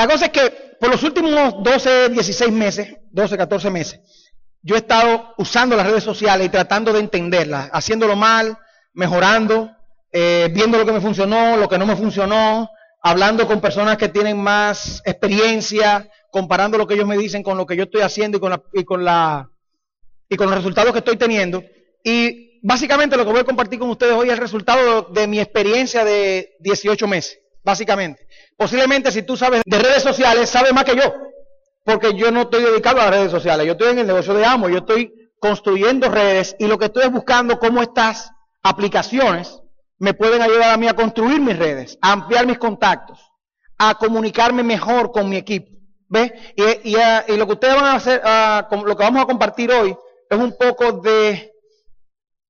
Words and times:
La 0.00 0.08
cosa 0.08 0.24
es 0.24 0.30
que 0.30 0.76
por 0.80 0.90
los 0.90 1.02
últimos 1.02 1.62
12, 1.62 2.08
16 2.08 2.50
meses, 2.50 2.96
12, 3.10 3.36
14 3.36 3.68
meses, 3.68 4.00
yo 4.62 4.74
he 4.74 4.78
estado 4.78 5.34
usando 5.36 5.76
las 5.76 5.86
redes 5.86 6.02
sociales 6.02 6.46
y 6.46 6.48
tratando 6.48 6.90
de 6.94 7.00
entenderlas, 7.00 7.68
haciéndolo 7.70 8.16
mal, 8.16 8.56
mejorando, 8.94 9.70
eh, 10.10 10.48
viendo 10.54 10.78
lo 10.78 10.86
que 10.86 10.92
me 10.92 11.02
funcionó, 11.02 11.58
lo 11.58 11.68
que 11.68 11.76
no 11.76 11.84
me 11.84 11.96
funcionó, 11.96 12.70
hablando 13.02 13.46
con 13.46 13.60
personas 13.60 13.98
que 13.98 14.08
tienen 14.08 14.38
más 14.38 15.02
experiencia, 15.04 16.08
comparando 16.32 16.78
lo 16.78 16.86
que 16.86 16.94
ellos 16.94 17.06
me 17.06 17.18
dicen 17.18 17.42
con 17.42 17.58
lo 17.58 17.66
que 17.66 17.76
yo 17.76 17.82
estoy 17.82 18.00
haciendo 18.00 18.38
y 18.38 18.40
con, 18.40 18.52
la, 18.52 18.62
y 18.72 18.84
con, 18.84 19.04
la, 19.04 19.50
y 20.30 20.36
con 20.36 20.46
los 20.46 20.56
resultados 20.56 20.92
que 20.92 21.00
estoy 21.00 21.18
teniendo. 21.18 21.62
Y 22.02 22.58
básicamente 22.62 23.18
lo 23.18 23.26
que 23.26 23.32
voy 23.32 23.40
a 23.40 23.44
compartir 23.44 23.78
con 23.78 23.90
ustedes 23.90 24.14
hoy 24.14 24.28
es 24.28 24.32
el 24.32 24.40
resultado 24.40 25.02
de 25.12 25.26
mi 25.26 25.40
experiencia 25.40 26.06
de 26.06 26.56
18 26.60 27.06
meses, 27.06 27.38
básicamente. 27.62 28.26
Posiblemente 28.56 29.12
si 29.12 29.22
tú 29.22 29.36
sabes 29.36 29.62
de 29.64 29.78
redes 29.78 30.02
sociales, 30.02 30.48
sabes 30.48 30.72
más 30.72 30.84
que 30.84 30.96
yo, 30.96 31.14
porque 31.84 32.14
yo 32.14 32.30
no 32.30 32.42
estoy 32.42 32.62
dedicado 32.62 33.00
a 33.00 33.04
las 33.04 33.14
redes 33.14 33.30
sociales, 33.30 33.66
yo 33.66 33.72
estoy 33.72 33.92
en 33.92 34.00
el 34.00 34.06
negocio 34.06 34.34
de 34.34 34.44
amo, 34.44 34.68
yo 34.68 34.78
estoy 34.78 35.12
construyendo 35.40 36.08
redes 36.08 36.54
y 36.58 36.66
lo 36.66 36.78
que 36.78 36.86
estoy 36.86 37.04
es 37.04 37.12
buscando 37.12 37.58
cómo 37.58 37.82
estas 37.82 38.30
aplicaciones 38.62 39.60
me 39.98 40.14
pueden 40.14 40.42
ayudar 40.42 40.70
a 40.70 40.76
mí 40.76 40.88
a 40.88 40.94
construir 40.94 41.40
mis 41.40 41.58
redes, 41.58 41.98
a 42.00 42.12
ampliar 42.12 42.46
mis 42.46 42.58
contactos, 42.58 43.18
a 43.78 43.94
comunicarme 43.94 44.62
mejor 44.62 45.12
con 45.12 45.28
mi 45.28 45.36
equipo. 45.36 45.70
¿Ves? 46.08 46.32
Y, 46.56 47.36
lo 47.36 47.46
que 47.46 47.52
ustedes 47.52 47.74
van 47.76 47.84
a 47.84 47.94
hacer, 47.94 48.20
lo 48.70 48.96
que 48.96 49.04
vamos 49.04 49.22
a 49.22 49.26
compartir 49.26 49.70
hoy, 49.70 49.96
es 50.28 50.38
un 50.38 50.56
poco 50.56 50.92
de 50.92 51.52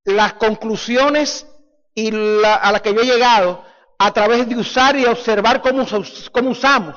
las 0.05 0.35
conclusiones 0.35 1.47
y 1.95 2.09
a 2.45 2.73
las 2.73 2.81
que 2.81 2.95
yo 2.95 3.03
he 3.03 3.07
llegado 3.07 3.65
a 4.03 4.11
través 4.15 4.49
de 4.49 4.57
usar 4.57 4.97
y 4.97 5.05
observar 5.05 5.61
cómo, 5.61 5.87
cómo 6.33 6.51
usamos 6.51 6.97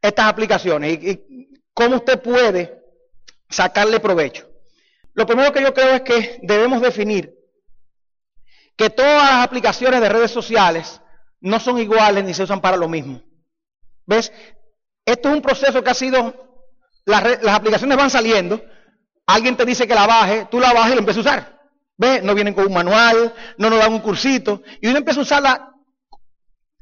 estas 0.00 0.24
aplicaciones 0.24 0.98
y, 1.02 1.60
cómo 1.74 1.96
usted 1.96 2.22
puede 2.22 2.82
sacarle 3.50 4.00
provecho. 4.00 4.48
Lo 5.12 5.26
primero 5.26 5.52
que 5.52 5.60
yo 5.60 5.74
creo 5.74 5.96
es 5.96 6.00
que 6.00 6.40
debemos 6.42 6.80
definir 6.80 7.34
que 8.76 8.88
todas 8.88 9.30
las 9.30 9.44
aplicaciones 9.44 10.00
de 10.00 10.08
redes 10.08 10.30
sociales 10.30 11.02
no 11.40 11.60
son 11.60 11.78
iguales 11.78 12.24
ni 12.24 12.32
se 12.32 12.44
usan 12.44 12.62
para 12.62 12.78
lo 12.78 12.88
mismo. 12.88 13.22
¿Ves? 14.06 14.32
Esto 15.04 15.28
es 15.28 15.34
un 15.34 15.42
proceso 15.42 15.84
que 15.84 15.90
ha 15.90 15.94
sido, 15.94 16.64
las, 17.04 17.42
las 17.42 17.54
aplicaciones 17.56 17.94
van 17.94 18.08
saliendo, 18.08 18.64
alguien 19.26 19.54
te 19.54 19.66
dice 19.66 19.86
que 19.86 19.94
la 19.94 20.06
baje, 20.06 20.48
tú 20.50 20.60
la 20.60 20.72
bajas 20.72 20.92
y 20.92 20.94
la 20.94 21.00
empiezas 21.00 21.26
a 21.26 21.28
usar. 21.28 21.68
¿Ves? 21.98 22.22
No 22.22 22.34
vienen 22.34 22.54
con 22.54 22.66
un 22.68 22.72
manual, 22.72 23.34
no 23.58 23.68
nos 23.68 23.80
dan 23.80 23.92
un 23.92 24.00
cursito, 24.00 24.62
y 24.80 24.88
uno 24.88 24.96
empieza 24.96 25.20
a 25.20 25.22
usarla 25.22 25.72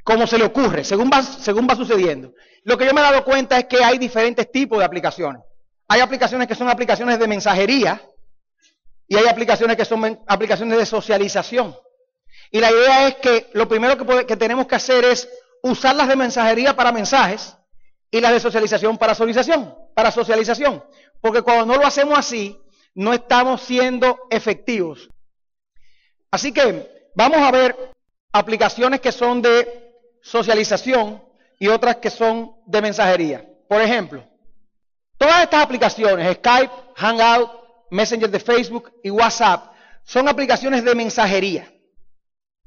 como 0.04 0.26
se 0.26 0.38
le 0.38 0.44
ocurre, 0.44 0.84
según 0.84 1.10
va, 1.10 1.22
según 1.22 1.66
va 1.68 1.74
sucediendo. 1.74 2.34
Lo 2.62 2.76
que 2.76 2.84
yo 2.84 2.92
me 2.92 3.00
he 3.00 3.04
dado 3.04 3.24
cuenta 3.24 3.58
es 3.58 3.64
que 3.64 3.82
hay 3.82 3.98
diferentes 3.98 4.52
tipos 4.52 4.78
de 4.78 4.84
aplicaciones. 4.84 5.42
Hay 5.88 6.00
aplicaciones 6.00 6.46
que 6.46 6.54
son 6.54 6.68
aplicaciones 6.68 7.18
de 7.18 7.26
mensajería 7.26 8.02
y 9.08 9.16
hay 9.16 9.26
aplicaciones 9.26 9.76
que 9.76 9.84
son 9.84 10.20
aplicaciones 10.26 10.78
de 10.78 10.86
socialización. 10.86 11.74
Y 12.50 12.60
la 12.60 12.70
idea 12.70 13.08
es 13.08 13.14
que 13.16 13.50
lo 13.54 13.66
primero 13.66 13.96
que, 14.26 14.36
tenemos 14.36 14.66
que 14.66 14.74
hacer 14.74 15.04
es 15.04 15.28
usar 15.62 15.96
las 15.96 16.08
de 16.08 16.16
mensajería 16.16 16.76
para 16.76 16.92
mensajes 16.92 17.56
y 18.10 18.20
las 18.20 18.32
de 18.32 18.40
socialización 18.40 18.98
para 18.98 19.14
socialización, 19.14 19.74
para 19.94 20.10
socialización. 20.10 20.84
Porque 21.20 21.42
cuando 21.42 21.66
no 21.66 21.80
lo 21.80 21.86
hacemos 21.86 22.18
así, 22.18 22.58
no 22.94 23.12
estamos 23.14 23.62
siendo 23.62 24.20
efectivos. 24.30 25.08
Así 26.30 26.52
que 26.52 27.10
vamos 27.14 27.38
a 27.38 27.50
ver 27.50 27.92
aplicaciones 28.32 29.00
que 29.00 29.12
son 29.12 29.40
de 29.40 29.83
socialización 30.24 31.22
y 31.58 31.68
otras 31.68 31.96
que 31.96 32.10
son 32.10 32.56
de 32.66 32.80
mensajería. 32.80 33.46
Por 33.68 33.80
ejemplo, 33.82 34.24
todas 35.18 35.42
estas 35.42 35.62
aplicaciones, 35.62 36.36
Skype, 36.38 36.72
Hangout, 36.96 37.50
Messenger 37.90 38.30
de 38.30 38.40
Facebook 38.40 38.90
y 39.02 39.10
WhatsApp, 39.10 39.72
son 40.02 40.26
aplicaciones 40.26 40.82
de 40.82 40.94
mensajería. 40.94 41.70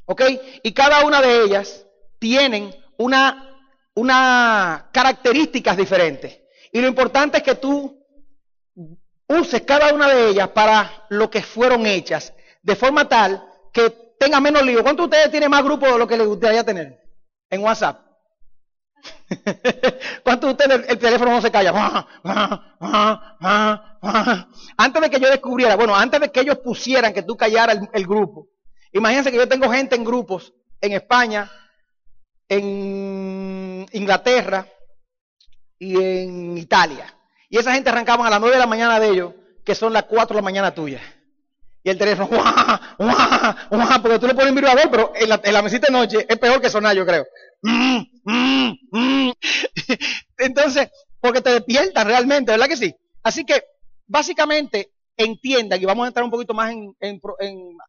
¿Ok? 0.06 0.22
Y 0.64 0.72
cada 0.72 1.04
una 1.04 1.20
de 1.20 1.44
ellas 1.44 1.86
tienen 2.20 2.74
una, 2.98 3.60
una 3.96 4.90
características 4.94 5.76
diferentes. 5.76 6.40
Y 6.72 6.80
lo 6.80 6.88
importante 6.88 7.38
es 7.38 7.44
que 7.44 7.56
tú 7.56 8.06
uses 9.28 9.62
cada 9.64 9.94
una 9.94 10.08
de 10.08 10.30
ellas 10.30 10.50
para 10.50 11.08
lo 11.10 11.30
que 11.30 11.42
fueron 11.42 11.88
hechas, 11.88 12.34
de 12.62 12.76
forma 12.76 13.10
tal 13.10 13.44
que 13.74 13.90
tenga 14.20 14.40
menos 14.40 14.64
lío. 14.64 14.84
¿Cuántos 14.84 15.10
de 15.10 15.18
ustedes 15.18 15.32
tienen 15.32 15.50
más 15.50 15.64
grupos 15.64 15.92
de 15.92 15.98
lo 15.98 16.08
que 16.08 16.18
les 16.18 16.28
gustaría 16.28 16.64
tener 16.64 17.07
en 17.50 17.64
WhatsApp? 17.64 18.02
¿Cuántos 20.24 20.48
de 20.48 20.52
ustedes 20.52 20.90
el, 20.90 20.98
teléfono 20.98 21.32
no 21.32 21.42
se 21.42 21.52
calla? 21.52 21.72
antes 24.78 25.02
de 25.02 25.10
que 25.10 25.20
yo 25.20 25.30
descubriera, 25.30 25.76
bueno, 25.76 25.96
antes 25.96 26.20
de 26.20 26.32
que 26.32 26.42
ellos 26.42 26.58
pusieran 26.58 27.14
que 27.14 27.24
tú 27.24 27.38
callaras 27.38 27.80
el 27.94 28.08
grupo, 28.08 28.50
Imagínense 28.98 29.32
que 29.32 29.38
yo 29.38 29.48
tengo 29.48 29.70
gente 29.70 29.96
en 29.96 30.04
grupos 30.04 30.54
en 30.82 30.94
España, 30.94 31.52
en 32.48 33.86
Inglaterra 33.92 34.68
y 35.78 36.02
en 36.02 36.58
Italia. 36.58 37.14
Y 37.50 37.58
esa 37.58 37.74
gente 37.74 37.90
arrancaban 37.90 38.28
a 38.28 38.32
las 38.32 38.40
9 38.40 38.56
de 38.56 38.60
la 38.60 38.68
mañana 38.68 39.00
de 39.00 39.10
ellos, 39.10 39.34
que 39.64 39.76
son 39.76 39.94
las 39.94 40.04
4 40.04 40.36
de 40.36 40.42
la 40.42 40.46
mañana 40.46 40.74
tuya. 40.74 41.02
Y 41.88 41.90
el 41.90 41.98
teléfono, 41.98 42.28
porque 44.02 44.20
tú 44.20 44.28
le 44.28 44.36
pones 44.36 44.50
un 44.50 44.56
vibrador, 44.56 44.92
pero 44.92 45.14
en 45.16 45.30
la, 45.30 45.40
en 45.42 45.54
la, 45.54 45.62
mesita 45.62 45.88
de 45.88 45.94
noche 45.94 46.26
es 46.28 46.38
peor 46.38 46.60
que 46.60 46.70
sonar, 46.70 46.94
yo 46.94 47.06
creo. 47.06 47.26
Entonces, 50.38 50.90
porque 51.22 51.40
te 51.40 51.52
despiertan 51.52 52.06
realmente, 52.06 52.52
¿verdad 52.52 52.68
que 52.68 52.76
sí? 52.76 52.94
Así 53.24 53.46
que, 53.46 53.64
básicamente, 54.06 54.92
entiendan, 55.16 55.82
y 55.82 55.86
vamos 55.86 56.04
a 56.04 56.08
entrar 56.10 56.26
un 56.26 56.30
poquito 56.30 56.54
más, 56.54 56.74
en, 56.74 57.22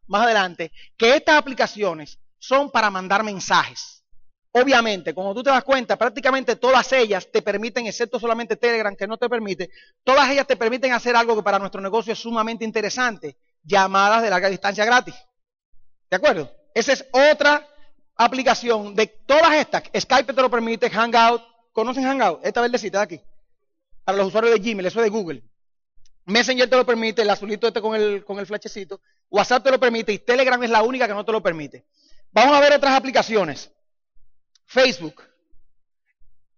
más 0.07 0.23
adelante, 0.23 0.71
que 0.97 1.17
estas 1.17 1.35
aplicaciones 1.35 2.21
son 2.39 2.71
para 2.71 2.91
mandar 2.91 3.25
mensajes. 3.25 4.05
Obviamente, 4.53 5.13
como 5.13 5.35
tú 5.35 5.43
te 5.43 5.51
das 5.51 5.65
cuenta, 5.65 5.97
prácticamente 5.97 6.55
todas 6.55 6.93
ellas 6.93 7.29
te 7.33 7.43
permiten, 7.43 7.89
excepto 7.89 8.21
solamente 8.21 8.55
Telegram 8.55 8.95
que 8.95 9.09
no 9.09 9.17
te 9.17 9.29
permite, 9.29 9.71
todas 10.05 10.31
ellas 10.31 10.47
te 10.47 10.57
permiten 10.57 10.93
hacer 10.93 11.17
algo 11.17 11.35
que 11.35 11.43
para 11.43 11.59
nuestro 11.59 11.81
negocio 11.81 12.13
es 12.13 12.19
sumamente 12.21 12.65
interesante, 12.65 13.37
llamadas 13.69 14.23
de 14.23 14.31
larga 14.31 14.49
distancia 14.49 14.84
gratis. 14.84 15.15
¿De 16.11 16.17
acuerdo? 16.17 16.51
Esa 16.75 16.93
es 16.93 17.05
otra 17.12 17.69
aplicación 18.17 18.95
de 18.95 19.06
todas 19.06 19.55
estas. 19.55 19.84
Skype 19.97 20.33
te 20.33 20.43
lo 20.43 20.51
permite, 20.51 20.91
Hangout. 20.91 21.43
¿Conocen 21.73 22.05
Hangout? 22.05 22.45
Esta 22.45 22.61
verdecita 22.61 22.99
de 22.99 23.05
aquí. 23.05 23.21
Para 24.05 24.19
los 24.19 24.29
usuarios 24.29 24.55
de 24.55 24.61
Gmail, 24.61 24.87
eso 24.87 25.01
es 25.01 25.05
de 25.05 25.11
Google. 25.11 25.43
Messenger 26.25 26.69
te 26.69 26.77
lo 26.77 26.84
permite, 26.84 27.23
el 27.23 27.31
azulito 27.31 27.69
este 27.69 27.81
con 27.81 27.95
el, 27.95 28.25
con 28.25 28.39
el 28.39 28.47
flechecito. 28.47 29.01
WhatsApp 29.31 29.65
te 29.65 29.71
lo 29.71 29.79
permite 29.79 30.12
y 30.12 30.19
Telegram 30.19 30.62
es 30.62 30.71
la 30.71 30.83
única 30.83 31.06
que 31.06 31.15
no 31.15 31.25
te 31.25 31.33
lo 31.33 31.43
permite. 31.43 31.85
Vamos 32.33 32.56
a 32.56 32.61
ver 32.61 32.73
otras 32.73 32.95
aplicaciones. 32.95 33.71
Facebook, 34.67 35.23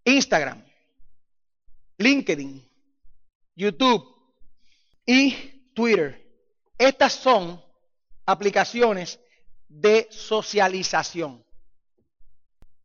Instagram, 0.05 0.65
LinkedIn, 1.99 2.69
YouTube 3.55 4.05
y 5.07 5.71
Twitter. 5.75 6.20
Estas 6.81 7.13
son 7.13 7.63
aplicaciones 8.25 9.21
de 9.69 10.09
socialización. 10.11 11.45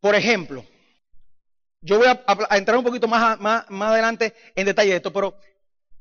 Por 0.00 0.14
ejemplo, 0.14 0.62
yo 1.80 1.96
voy 1.96 2.06
a, 2.06 2.56
entrar 2.58 2.76
un 2.76 2.84
poquito 2.84 3.08
más, 3.08 3.38
adelante 3.40 4.34
en 4.54 4.66
detalle 4.66 4.90
de 4.90 4.96
esto, 4.96 5.10
pero 5.10 5.38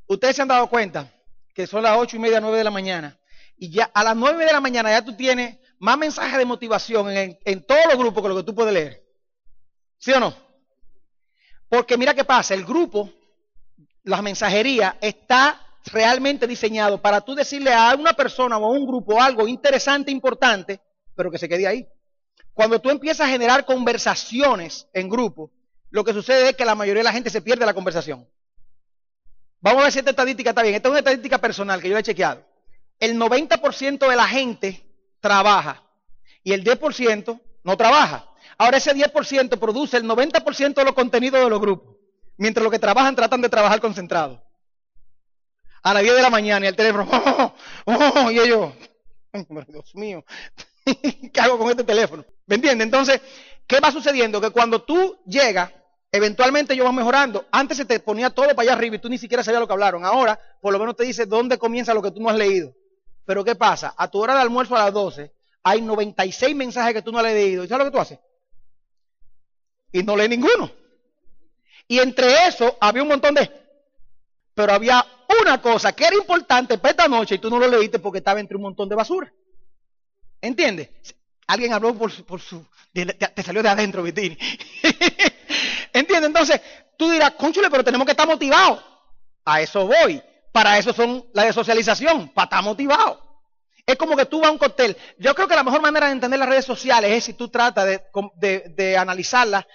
Ustedes 0.08 0.36
se 0.36 0.42
han 0.42 0.50
dado 0.50 0.68
cuenta 0.68 1.10
que 1.54 1.66
son 1.66 1.84
las 1.84 1.98
ocho 1.98 2.18
y 2.18 2.20
media, 2.20 2.42
nueve 2.42 2.58
de 2.58 2.66
la 2.66 2.70
mañana. 2.70 3.18
Y 3.58 3.72
ya 3.72 3.86
a 3.94 4.04
las 4.04 4.16
nueve 4.16 4.46
de 4.46 4.52
la 4.52 4.60
mañana 4.60 4.92
ya 4.92 5.04
tú 5.04 5.16
tienes 5.16 5.58
más 5.80 5.98
mensajes 5.98 6.38
de 6.38 6.46
motivación 6.46 7.10
en, 7.10 7.40
en 7.46 7.66
todos 7.66 7.86
los 7.88 7.98
grupos 7.98 8.22
que 8.22 8.30
lo 8.30 8.36
que 8.36 8.44
tú 8.44 8.54
puedes 8.54 8.74
leer. 8.74 9.04
¿Sí 9.98 10.12
o 10.12 10.20
no? 10.20 10.36
Porque 11.70 11.98
mira 11.98 12.14
qué 12.14 12.26
pasa, 12.26 12.54
el 12.54 12.66
grupo, 12.66 13.10
la 14.04 14.22
mensajería, 14.22 14.98
está 15.00 15.65
realmente 15.92 16.48
diseñado 16.48 17.02
para 17.02 17.22
tú 17.22 17.36
decirle 17.36 17.74
a 17.74 17.96
una 17.96 18.14
persona 18.14 18.58
o 18.58 18.66
a 18.66 18.72
un 18.72 18.86
grupo 18.86 19.22
algo 19.22 19.48
interesante, 19.48 20.12
importante, 20.12 20.80
pero 21.16 21.32
que 21.32 21.38
se 21.38 21.48
quede 21.48 21.68
ahí. 21.68 21.88
Cuando 22.54 22.80
tú 22.80 22.90
empiezas 22.90 23.28
a 23.28 23.30
generar 23.30 23.66
conversaciones 23.66 24.88
en 24.94 25.10
grupo, 25.10 25.52
lo 25.90 26.04
que 26.04 26.14
sucede 26.14 26.50
es 26.50 26.56
que 26.56 26.66
la 26.66 26.76
mayoría 26.76 27.02
de 27.02 27.06
la 27.06 27.12
gente 27.12 27.30
se 27.30 27.42
pierde 27.42 27.66
la 27.66 27.74
conversación. 27.74 28.28
Vamos 29.62 29.82
a 29.82 29.84
ver 29.84 29.92
si 29.92 30.00
esta 30.00 30.12
estadística 30.12 30.52
está 30.52 30.62
bien. 30.62 30.76
Esta 30.76 30.88
es 30.88 30.92
una 30.92 31.00
estadística 31.00 31.38
personal 31.38 31.82
que 31.82 31.90
yo 31.90 31.98
he 31.98 32.04
chequeado. 32.04 32.46
El 33.00 33.18
90% 33.20 34.08
de 34.08 34.16
la 34.16 34.28
gente 34.28 34.86
trabaja 35.20 35.84
y 36.44 36.54
el 36.54 36.64
10% 36.64 37.42
no 37.64 37.78
trabaja. 37.78 38.30
Ahora 38.58 38.78
ese 38.78 38.94
10% 38.94 39.60
produce 39.60 39.98
el 39.98 40.06
90% 40.06 40.76
de 40.76 40.84
los 40.84 40.94
contenidos 40.94 41.44
de 41.44 41.50
los 41.50 41.60
grupos, 41.60 41.96
mientras 42.38 42.64
los 42.64 42.72
que 42.72 42.80
trabajan 42.80 43.16
tratan 43.16 43.42
de 43.42 43.50
trabajar 43.50 43.82
concentrados. 43.82 44.40
A 45.86 45.94
las 45.94 46.02
10 46.02 46.16
de 46.16 46.22
la 46.22 46.30
mañana 46.32 46.66
y 46.66 46.70
el 46.70 46.76
teléfono, 46.76 47.08
oh, 47.12 47.54
oh, 47.86 48.14
oh" 48.26 48.32
y 48.32 48.40
ellos, 48.40 48.74
Dios 49.68 49.94
mío, 49.94 50.26
¿qué 51.34 51.42
hago 51.42 51.60
con 51.60 51.70
este 51.70 51.84
teléfono? 51.84 52.26
¿Me 52.48 52.56
entiendes? 52.56 52.86
Entonces, 52.86 53.22
¿qué 53.68 53.80
va 53.80 53.92
sucediendo? 53.92 54.42
Que 54.42 54.50
cuando 54.50 54.82
tú 54.82 55.20
llegas 55.28 55.72
Eventualmente 56.16 56.74
ellos 56.74 56.86
van 56.86 56.96
mejorando. 56.96 57.46
Antes 57.52 57.76
se 57.76 57.84
te 57.84 58.00
ponía 58.00 58.30
todo 58.30 58.48
para 58.48 58.62
allá 58.62 58.72
arriba 58.72 58.96
y 58.96 59.00
tú 59.00 59.10
ni 59.10 59.18
siquiera 59.18 59.44
sabías 59.44 59.60
lo 59.60 59.68
que 59.68 59.74
hablaron. 59.74 60.06
Ahora, 60.06 60.40
por 60.62 60.72
lo 60.72 60.80
menos 60.80 60.96
te 60.96 61.04
dice 61.04 61.26
dónde 61.26 61.58
comienza 61.58 61.94
lo 61.94 62.02
que 62.02 62.12
tú 62.12 62.22
no 62.22 62.30
has 62.30 62.38
leído. 62.38 62.74
Pero 63.26 63.44
¿qué 63.44 63.56
pasa? 63.56 63.94
A 63.98 64.10
tu 64.10 64.22
hora 64.22 64.34
de 64.34 64.40
almuerzo 64.40 64.78
a 64.78 64.86
las 64.86 64.94
12, 64.94 65.34
hay 65.64 65.82
96 65.82 66.56
mensajes 66.56 66.94
que 66.94 67.02
tú 67.02 67.12
no 67.12 67.18
has 67.18 67.26
leído. 67.26 67.66
¿Y 67.66 67.68
sabes 67.68 67.84
lo 67.86 67.92
que 67.92 67.98
tú 67.98 68.02
haces? 68.02 68.20
Y 69.92 70.04
no 70.04 70.16
lees 70.16 70.30
ninguno. 70.30 70.72
Y 71.90 72.00
entre 72.00 72.48
eso 72.48 72.78
había 72.80 73.04
un 73.04 73.10
montón 73.10 73.36
de... 73.36 73.65
Pero 74.56 74.74
había 74.74 75.06
una 75.42 75.62
cosa 75.62 75.92
que 75.92 76.06
era 76.06 76.16
importante 76.16 76.78
para 76.78 76.92
esta 76.92 77.08
noche 77.08 77.36
y 77.36 77.40
tú 77.40 77.50
no 77.50 77.60
lo 77.60 77.68
leíste 77.68 78.00
porque 78.00 78.20
estaba 78.20 78.40
entre 78.40 78.56
un 78.56 78.64
montón 78.64 78.88
de 78.88 78.96
basura. 78.96 79.32
¿Entiendes? 80.42 80.90
Alguien 81.46 81.74
habló 81.74 81.94
por 81.94 82.12
su... 82.12 82.26
Por 82.26 82.42
su 82.42 82.66
te, 82.94 83.44
salió 83.44 83.62
de 83.62 83.70
adentro, 83.70 84.02
Vitini. 84.02 84.38
¿Entiendes? 85.94 86.28
Entonces, 86.28 86.62
tú 86.98 87.10
dirás, 87.10 87.32
conchule, 87.32 87.70
pero 87.70 87.84
tenemos 87.84 88.06
que 88.06 88.12
estar 88.12 88.26
motivados. 88.26 88.82
A 89.44 89.62
eso 89.62 89.86
voy. 89.86 90.24
Para 90.54 90.78
eso 90.78 90.94
son 90.94 91.26
la 91.34 91.44
de 91.44 91.52
socialización, 91.52 92.30
para 92.30 92.46
estar 92.46 92.64
motivados. 92.64 93.20
Es 93.86 93.98
como 93.98 94.16
que 94.16 94.26
tú 94.26 94.40
vas 94.40 94.50
a 94.50 94.54
un 94.54 94.58
cóctel. 94.58 94.96
Yo 95.20 95.36
creo 95.36 95.50
que 95.50 95.56
la 95.56 95.64
mejor 95.64 95.82
manera 95.82 96.08
de 96.08 96.14
entender 96.14 96.40
las 96.40 96.48
redes 96.48 96.66
sociales 96.66 97.12
es 97.12 97.26
si 97.26 97.34
tú 97.34 97.50
tratas 97.50 97.86
de, 97.86 98.74
de 98.74 98.98
analizarlas 98.98 99.66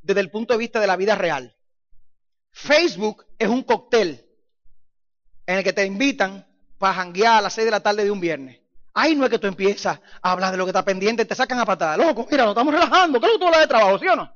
desde 0.00 0.22
el 0.22 0.30
punto 0.30 0.54
de 0.54 0.58
vista 0.58 0.80
de 0.80 0.86
la 0.86 0.96
vida 0.96 1.14
real. 1.14 1.54
Facebook 2.50 3.26
es 3.38 3.48
un 3.48 3.62
cóctel 3.62 4.29
en 5.50 5.58
el 5.58 5.64
que 5.64 5.72
te 5.72 5.84
invitan 5.84 6.46
para 6.78 6.94
janguear 6.94 7.38
a 7.38 7.40
las 7.40 7.54
6 7.54 7.64
de 7.64 7.70
la 7.72 7.80
tarde 7.80 8.04
de 8.04 8.10
un 8.10 8.20
viernes. 8.20 8.60
Ahí 8.94 9.16
no 9.16 9.24
es 9.24 9.30
que 9.30 9.38
tú 9.40 9.48
empiezas 9.48 9.98
a 10.22 10.32
hablar 10.32 10.52
de 10.52 10.56
lo 10.56 10.64
que 10.64 10.70
está 10.70 10.84
pendiente, 10.84 11.24
te 11.24 11.34
sacan 11.34 11.58
a 11.58 11.66
patada. 11.66 11.96
Loco, 11.96 12.28
mira, 12.30 12.44
nos 12.44 12.52
estamos 12.52 12.72
relajando. 12.72 13.18
¿Qué 13.18 13.26
es 13.26 13.32
lo 13.32 13.38
que 13.38 13.52
tú 13.52 13.58
de 13.58 13.66
trabajo, 13.66 13.98
sí 13.98 14.06
o 14.06 14.14
no? 14.14 14.32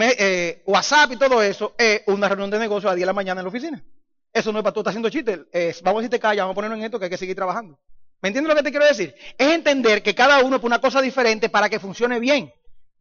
Eh, 0.00 0.64
WhatsApp 0.66 1.12
y 1.12 1.16
todo 1.16 1.40
eso 1.42 1.74
es 1.78 2.02
una 2.06 2.28
reunión 2.28 2.50
de 2.50 2.58
negocio 2.58 2.90
a 2.90 2.94
10 2.94 3.02
de 3.02 3.06
la 3.06 3.12
mañana 3.12 3.40
en 3.40 3.44
la 3.44 3.50
oficina. 3.50 3.84
Eso 4.32 4.50
no 4.50 4.58
es 4.58 4.64
para 4.64 4.74
tú 4.74 4.80
estar 4.80 4.90
haciendo 4.90 5.10
chistes. 5.10 5.38
vamos 5.82 5.98
a 5.98 6.02
decirte 6.02 6.18
calla, 6.18 6.42
vamos 6.42 6.54
a 6.54 6.56
ponerlo 6.56 6.76
en 6.76 6.82
esto 6.82 6.98
que 6.98 7.04
hay 7.04 7.10
que 7.10 7.18
seguir 7.18 7.36
trabajando. 7.36 7.78
¿Me 8.20 8.30
entiendes 8.30 8.48
lo 8.48 8.56
que 8.56 8.64
te 8.64 8.70
quiero 8.70 8.86
decir? 8.86 9.14
Es 9.38 9.48
entender 9.48 10.02
que 10.02 10.14
cada 10.14 10.40
uno 10.40 10.56
es 10.56 10.62
una 10.64 10.80
cosa 10.80 11.00
diferente 11.00 11.48
para 11.48 11.68
que 11.68 11.78
funcione 11.78 12.18
bien. 12.18 12.52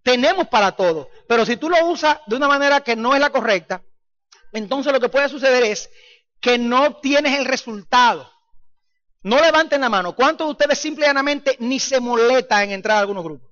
Tenemos 0.04 0.48
para 0.48 0.74
todo. 0.74 1.10
Pero 1.28 1.44
si 1.44 1.58
tú 1.58 1.70
lo 1.70 1.88
usas 1.88 2.20
de 2.28 2.36
una 2.36 2.48
manera 2.48 2.82
que 2.82 2.96
no 2.96 3.16
es 3.16 3.20
la 3.20 3.32
correcta, 3.32 3.82
entonces 4.54 4.92
lo 4.92 5.00
que 5.00 5.10
puede 5.10 5.30
suceder 5.30 5.64
es 5.64 5.90
que 6.42 6.58
no 6.58 6.86
obtienes 6.86 7.38
el 7.38 7.46
resultado. 7.46 8.30
No 9.24 9.40
levanten 9.40 9.82
la 9.82 9.90
mano. 9.90 10.16
¿Cuántos 10.16 10.48
de 10.48 10.52
ustedes 10.52 10.80
simplemente 10.80 11.56
ni 11.60 11.80
se 11.80 12.00
molestan 12.00 12.64
en 12.64 12.72
entrar 12.72 12.98
a 12.98 13.02
algunos 13.02 13.24
grupos? 13.24 13.50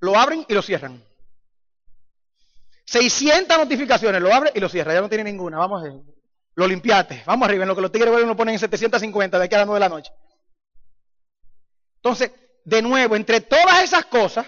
Lo 0.00 0.16
abren 0.16 0.44
y 0.46 0.52
lo 0.52 0.60
cierran. 0.60 1.02
600 2.84 3.56
notificaciones, 3.56 4.20
lo 4.20 4.32
abren 4.32 4.52
y 4.54 4.60
lo 4.60 4.68
cierran. 4.68 4.94
Ya 4.94 5.00
no 5.00 5.08
tiene 5.08 5.24
ninguna. 5.24 5.58
Vamos 5.58 5.82
a. 5.82 5.90
Lo 6.54 6.66
limpiaste. 6.66 7.22
Vamos 7.26 7.48
arriba. 7.48 7.64
En 7.64 7.68
lo 7.68 7.74
que 7.74 7.80
los 7.80 7.90
tigres 7.90 8.12
lo 8.12 8.36
ponen 8.36 8.54
en 8.54 8.58
750 8.60 9.38
de 9.38 9.44
aquí 9.44 9.54
a 9.54 9.58
las 9.58 9.66
9 9.66 9.76
de 9.76 9.88
la 9.88 9.94
noche. 9.94 10.12
Entonces, 11.96 12.30
de 12.64 12.82
nuevo, 12.82 13.16
entre 13.16 13.40
todas 13.40 13.82
esas 13.82 14.04
cosas, 14.04 14.46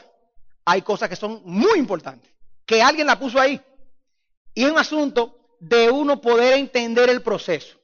hay 0.67 0.83
cosas 0.83 1.09
que 1.09 1.17
son 1.17 1.41
muy 1.45 1.79
importantes. 1.79 2.31
Que 2.67 2.83
alguien 2.83 3.07
la 3.07 3.19
puso 3.19 3.41
ahí. 3.41 3.61
Y 4.53 4.65
es 4.65 4.71
un 4.71 4.79
asunto 4.79 5.38
de 5.61 5.91
uno 5.91 6.21
poder 6.21 6.55
entender 6.55 7.11
el 7.11 7.23
proceso. 7.23 7.79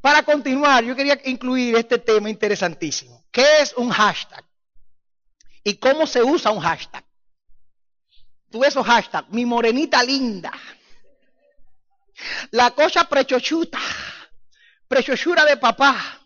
Para 0.00 0.22
continuar, 0.22 0.82
yo 0.84 0.96
quería 0.96 1.18
incluir 1.24 1.76
este 1.76 1.98
tema 1.98 2.30
interesantísimo. 2.30 3.24
¿Qué 3.30 3.44
es 3.60 3.74
un 3.74 3.90
hashtag? 3.90 4.44
¿Y 5.62 5.74
cómo 5.74 6.06
se 6.06 6.22
usa 6.22 6.50
un 6.50 6.60
hashtag? 6.60 7.04
Tú 8.50 8.64
esos 8.64 8.84
hashtags, 8.84 9.28
mi 9.30 9.46
morenita 9.46 10.02
linda, 10.02 10.50
la 12.50 12.70
cosa 12.72 13.04
prechochuta, 13.04 13.78
prechochura 14.88 15.44
de 15.44 15.56
papá. 15.56 16.20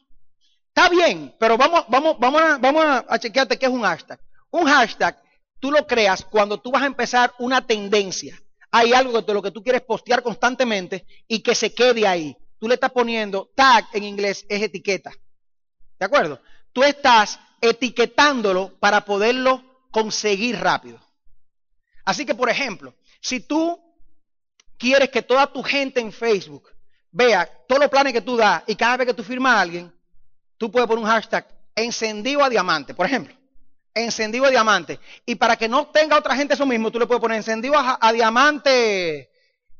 Está 0.68 0.88
bien, 0.88 1.34
pero 1.38 1.58
vamos, 1.58 1.84
vamos, 1.88 2.16
vamos, 2.18 2.40
a, 2.40 2.58
vamos 2.58 2.84
a 3.06 3.18
chequearte 3.18 3.58
qué 3.58 3.66
es 3.66 3.72
un 3.72 3.82
hashtag. 3.82 4.18
Un 4.50 4.66
hashtag 4.66 5.22
tú 5.60 5.70
lo 5.70 5.86
creas 5.86 6.24
cuando 6.24 6.58
tú 6.58 6.70
vas 6.70 6.82
a 6.82 6.86
empezar 6.86 7.34
una 7.38 7.66
tendencia. 7.66 8.40
Hay 8.76 8.92
algo 8.92 9.22
de 9.22 9.32
lo 9.32 9.40
que 9.40 9.52
tú 9.52 9.62
quieres 9.62 9.82
postear 9.82 10.20
constantemente 10.20 11.06
y 11.28 11.38
que 11.38 11.54
se 11.54 11.72
quede 11.72 12.08
ahí. 12.08 12.36
Tú 12.58 12.66
le 12.66 12.74
estás 12.74 12.90
poniendo 12.90 13.52
tag 13.54 13.86
en 13.92 14.02
inglés 14.02 14.44
es 14.48 14.62
etiqueta. 14.62 15.12
¿De 15.96 16.04
acuerdo? 16.04 16.40
Tú 16.72 16.82
estás 16.82 17.38
etiquetándolo 17.60 18.76
para 18.80 19.04
poderlo 19.04 19.62
conseguir 19.92 20.58
rápido. 20.58 20.98
Así 22.04 22.26
que, 22.26 22.34
por 22.34 22.50
ejemplo, 22.50 22.96
si 23.20 23.38
tú 23.38 23.80
quieres 24.76 25.08
que 25.08 25.22
toda 25.22 25.46
tu 25.52 25.62
gente 25.62 26.00
en 26.00 26.10
Facebook 26.10 26.68
vea 27.12 27.48
todos 27.68 27.80
los 27.80 27.90
planes 27.90 28.12
que 28.12 28.22
tú 28.22 28.36
das 28.36 28.64
y 28.66 28.74
cada 28.74 28.96
vez 28.96 29.06
que 29.06 29.14
tú 29.14 29.22
firmas 29.22 29.54
a 29.54 29.60
alguien, 29.60 29.94
tú 30.58 30.72
puedes 30.72 30.88
poner 30.88 31.04
un 31.04 31.08
hashtag 31.08 31.46
encendido 31.76 32.42
a 32.42 32.50
diamante, 32.50 32.92
por 32.92 33.06
ejemplo 33.06 33.36
encendido 33.94 34.46
a 34.46 34.50
diamante. 34.50 34.98
Y 35.24 35.36
para 35.36 35.56
que 35.56 35.68
no 35.68 35.86
tenga 35.88 36.18
otra 36.18 36.36
gente 36.36 36.54
eso 36.54 36.66
mismo, 36.66 36.90
tú 36.90 36.98
le 36.98 37.06
puedes 37.06 37.20
poner 37.20 37.38
encendido 37.38 37.74
a, 37.76 38.12
diamante 38.12 39.30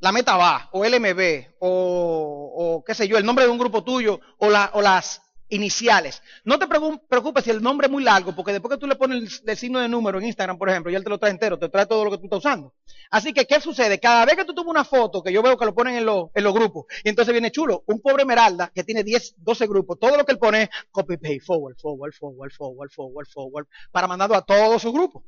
la 0.00 0.12
meta 0.12 0.37
va, 0.37 0.69
o 0.72 0.84
LMB, 0.84 1.46
o, 1.61 2.52
o, 2.56 2.84
qué 2.84 2.94
sé 2.94 3.08
yo, 3.08 3.16
el 3.16 3.25
nombre 3.25 3.46
de 3.46 3.50
un 3.50 3.56
grupo 3.56 3.82
tuyo, 3.82 4.20
o, 4.37 4.50
la, 4.50 4.70
o 4.75 4.82
las 4.82 5.22
iniciales. 5.55 6.23
No 6.45 6.59
te 6.59 6.67
preocupes 6.67 7.45
si 7.45 7.51
el 7.51 7.62
nombre 7.62 7.87
es 7.87 7.91
muy 7.91 8.03
largo, 8.03 8.35
porque 8.35 8.53
después 8.53 8.73
que 8.75 8.79
tú 8.79 8.87
le 8.87 8.97
pones 8.97 9.43
el, 9.47 9.56
signo 9.56 9.81
de 9.81 9.89
número 9.89 10.19
en 10.19 10.27
Instagram, 10.27 10.59
por 10.59 10.69
ejemplo, 10.69 10.91
ya 10.91 10.99
él 10.99 11.05
te 11.05 11.11
lo 11.11 11.19
trae 11.19 11.31
entero, 11.31 11.59
te 11.59 11.69
trae 11.69 11.87
todo 11.87 12.05
lo 12.05 12.11
que 12.11 12.19
tú 12.19 12.25
estás 12.25 12.41
usando. 12.41 12.75
Así 13.11 13.33
que, 13.33 13.47
¿qué 13.47 13.61
sucede? 13.61 14.01
Cada 14.01 14.25
vez 14.25 14.37
que 14.37 14.45
tú 14.45 14.55
tomas 14.55 14.71
una 14.71 14.85
foto, 14.85 15.23
que 15.23 15.33
yo 15.33 15.43
veo 15.43 15.56
que 15.56 15.65
lo 15.65 15.75
ponen 15.75 15.95
en, 15.95 16.09
en 16.35 16.45
los 16.45 16.55
grupos, 16.55 16.87
y 17.05 17.09
entonces 17.09 17.33
viene 17.33 17.51
chulo, 17.51 17.85
un 17.87 18.01
pobre 18.01 18.25
Meralda 18.25 18.71
que 18.75 18.85
tiene 18.85 19.05
10, 19.05 19.37
12 19.39 19.67
grupos, 19.67 19.99
todo 19.99 20.17
lo 20.17 20.25
que 20.25 20.33
él 20.33 20.39
pone, 20.39 20.71
copy 20.91 21.17
paste, 21.17 21.41
forward, 21.41 21.77
forward, 21.77 22.12
forward, 22.12 22.53
forward, 22.53 22.91
forward, 22.91 23.27
forward, 23.29 23.67
para 23.93 24.09
mandarlo 24.09 24.37
a 24.37 24.43
todos 24.43 24.83
sus 24.83 24.93
grupos. 24.93 25.23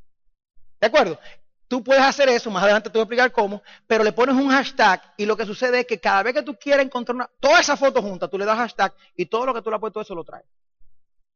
¿De 0.79 0.87
acuerdo? 0.87 1.17
Tú 1.67 1.83
puedes 1.83 2.03
hacer 2.03 2.29
eso, 2.29 2.49
más 2.49 2.63
adelante 2.63 2.89
te 2.89 2.93
voy 2.93 3.01
a 3.01 3.03
explicar 3.03 3.31
cómo, 3.31 3.61
pero 3.85 4.03
le 4.03 4.13
pones 4.13 4.35
un 4.35 4.49
hashtag 4.49 5.01
y 5.17 5.25
lo 5.25 5.35
que 5.35 5.45
sucede 5.45 5.81
es 5.81 5.85
que 5.85 5.99
cada 5.99 6.23
vez 6.23 6.33
que 6.33 6.41
tú 6.41 6.55
quieras 6.55 6.85
encontrar 6.85 7.15
una, 7.15 7.29
toda 7.41 7.59
esa 7.59 7.75
foto 7.75 8.01
junta, 8.01 8.29
tú 8.29 8.37
le 8.37 8.45
das 8.45 8.57
hashtag 8.57 8.93
y 9.17 9.25
todo 9.25 9.45
lo 9.45 9.53
que 9.53 9.61
tú 9.61 9.69
le 9.69 9.75
has 9.75 9.81
puesto 9.81 9.99
eso 9.99 10.15
lo 10.15 10.23
trae. 10.23 10.43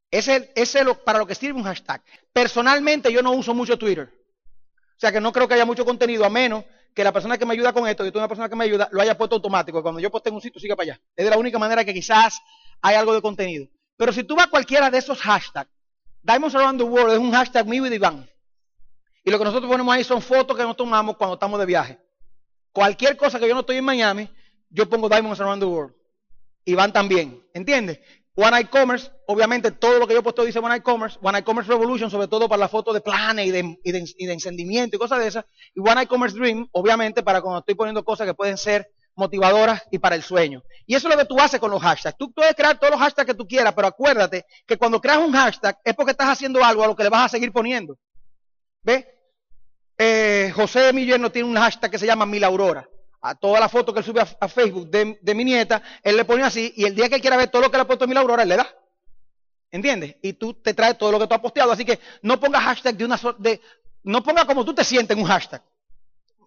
Ese 0.09 0.51
es 0.55 0.77
para 1.05 1.19
lo 1.19 1.25
que 1.25 1.35
sirve 1.35 1.57
un 1.57 1.63
hashtag. 1.63 2.01
Personalmente 2.33 3.11
yo 3.11 3.21
no 3.21 3.31
uso 3.31 3.53
mucho 3.53 3.77
Twitter. 3.77 4.09
O 4.09 4.99
sea 4.99 5.11
que 5.11 5.21
no 5.21 5.31
creo 5.31 5.47
que 5.47 5.55
haya 5.55 5.65
mucho 5.65 5.85
contenido, 5.85 6.25
a 6.25 6.29
menos 6.29 6.63
que 6.93 7.03
la 7.03 7.11
persona 7.11 7.37
que 7.37 7.45
me 7.45 7.53
ayuda 7.53 7.73
con 7.73 7.87
esto, 7.87 8.03
yo 8.03 8.11
tengo 8.11 8.19
una 8.19 8.27
persona 8.27 8.49
que 8.49 8.55
me 8.55 8.65
ayuda, 8.65 8.89
lo 8.91 9.01
haya 9.01 9.17
puesto 9.17 9.35
automático. 9.35 9.81
Cuando 9.81 9.99
yo 9.99 10.11
poste 10.11 10.29
en 10.29 10.35
un 10.35 10.41
sitio, 10.41 10.59
siga 10.59 10.75
para 10.75 10.93
allá. 10.93 11.01
Es 11.15 11.25
de 11.25 11.31
la 11.31 11.37
única 11.37 11.57
manera 11.57 11.83
que 11.85 11.93
quizás 11.93 12.39
hay 12.81 12.95
algo 12.95 13.13
de 13.13 13.21
contenido. 13.21 13.67
Pero 13.97 14.11
si 14.11 14.23
tú 14.23 14.35
vas 14.35 14.47
a 14.47 14.49
cualquiera 14.49 14.89
de 14.89 14.97
esos 14.97 15.19
hashtags, 15.21 15.71
Diamonds 16.21 16.55
Around 16.55 16.79
the 16.79 16.83
World 16.83 17.13
es 17.13 17.19
un 17.19 17.31
hashtag 17.31 17.65
mío 17.65 17.85
y. 17.87 17.99
Y 19.23 19.31
lo 19.31 19.37
que 19.37 19.45
nosotros 19.45 19.69
ponemos 19.69 19.93
ahí 19.93 20.03
son 20.03 20.21
fotos 20.21 20.57
que 20.57 20.63
nos 20.63 20.75
tomamos 20.75 21.15
cuando 21.17 21.35
estamos 21.35 21.59
de 21.59 21.65
viaje. 21.65 21.99
Cualquier 22.71 23.17
cosa 23.17 23.39
que 23.39 23.47
yo 23.47 23.53
no 23.53 23.61
estoy 23.61 23.77
en 23.77 23.85
Miami, 23.85 24.29
yo 24.69 24.89
pongo 24.89 25.09
Diamonds 25.09 25.39
Around 25.39 25.61
the 25.61 25.65
World. 25.65 25.93
Y 26.65 26.73
van 26.73 26.93
también. 26.93 27.45
¿Entiendes? 27.53 27.99
One 28.35 28.69
Commerce, 28.69 29.11
obviamente 29.27 29.71
todo 29.71 29.99
lo 29.99 30.07
que 30.07 30.13
yo 30.13 30.23
puesto 30.23 30.45
dice 30.45 30.59
One 30.59 30.81
Commerce. 30.81 31.19
One 31.21 31.43
Commerce 31.43 31.69
Revolution, 31.69 32.09
sobre 32.09 32.27
todo 32.27 32.47
para 32.47 32.61
la 32.61 32.69
foto 32.69 32.93
de 32.93 33.01
planes 33.01 33.45
y 33.45 33.51
de, 33.51 33.77
y, 33.83 33.91
de, 33.91 34.33
encendimiento 34.33 34.95
y 34.95 34.99
cosas 34.99 35.19
de 35.19 35.27
esas. 35.27 35.45
Y 35.75 35.81
One 35.81 36.07
Commerce 36.07 36.37
Dream, 36.37 36.67
obviamente, 36.71 37.23
para 37.23 37.41
cuando 37.41 37.59
estoy 37.59 37.75
poniendo 37.75 38.03
cosas 38.03 38.25
que 38.25 38.33
pueden 38.33 38.57
ser 38.57 38.89
motivadoras 39.15 39.83
y 39.91 39.99
para 39.99 40.15
el 40.15 40.23
sueño. 40.23 40.63
Y 40.85 40.95
eso 40.95 41.09
es 41.09 41.15
lo 41.15 41.19
que 41.19 41.27
tú 41.27 41.39
haces 41.39 41.59
con 41.59 41.69
los 41.69 41.81
hashtags. 41.81 42.17
Tú 42.17 42.31
puedes 42.31 42.55
crear 42.55 42.79
todos 42.79 42.91
los 42.91 43.01
hashtags 43.01 43.27
que 43.27 43.33
tú 43.33 43.45
quieras, 43.45 43.73
pero 43.75 43.87
acuérdate 43.87 44.45
que 44.65 44.77
cuando 44.77 45.01
creas 45.01 45.17
un 45.17 45.33
hashtag 45.33 45.77
es 45.83 45.93
porque 45.93 46.11
estás 46.11 46.29
haciendo 46.29 46.63
algo 46.63 46.83
a 46.83 46.87
lo 46.87 46.95
que 46.95 47.03
le 47.03 47.09
vas 47.09 47.25
a 47.25 47.29
seguir 47.29 47.51
poniendo. 47.51 47.97
¿Ve? 48.83 49.07
Eh, 49.97 50.51
José 50.55 50.91
mi 50.93 51.05
yerno 51.05 51.31
tiene 51.31 51.47
un 51.47 51.55
hashtag 51.55 51.91
que 51.91 51.99
se 51.99 52.05
llama 52.05 52.25
Mil 52.25 52.43
Aurora. 52.43 52.87
A 53.21 53.35
toda 53.35 53.59
la 53.59 53.69
foto 53.69 53.93
que 53.93 53.99
él 53.99 54.05
sube 54.05 54.21
a, 54.21 54.47
Facebook 54.47 54.89
de, 54.89 55.35
mi 55.35 55.45
nieta, 55.45 55.83
él 56.01 56.17
le 56.17 56.25
pone 56.25 56.43
así 56.43 56.73
y 56.75 56.85
el 56.85 56.95
día 56.95 57.07
que 57.07 57.15
él 57.15 57.21
quiera 57.21 57.37
ver 57.37 57.51
todo 57.51 57.61
lo 57.61 57.69
que 57.69 57.77
le 57.77 57.83
ha 57.83 57.87
puesto 57.87 58.07
Mil 58.07 58.17
Aurora, 58.17 58.41
él 58.41 58.49
le 58.49 58.57
da. 58.57 58.67
¿Entiendes? 59.69 60.15
Y 60.23 60.33
tú 60.33 60.55
te 60.55 60.73
traes 60.73 60.97
todo 60.97 61.11
lo 61.11 61.19
que 61.19 61.27
tú 61.27 61.35
has 61.35 61.39
posteado. 61.39 61.71
Así 61.71 61.85
que 61.85 61.99
no 62.23 62.39
pongas 62.39 62.63
hashtag 62.63 62.95
de 62.95 63.05
una 63.05 63.19
de, 63.37 63.61
no 64.03 64.23
ponga 64.23 64.45
como 64.45 64.65
tú 64.65 64.73
te 64.73 64.83
sientes 64.83 65.15
en 65.15 65.21
un 65.21 65.29
hashtag. 65.29 65.61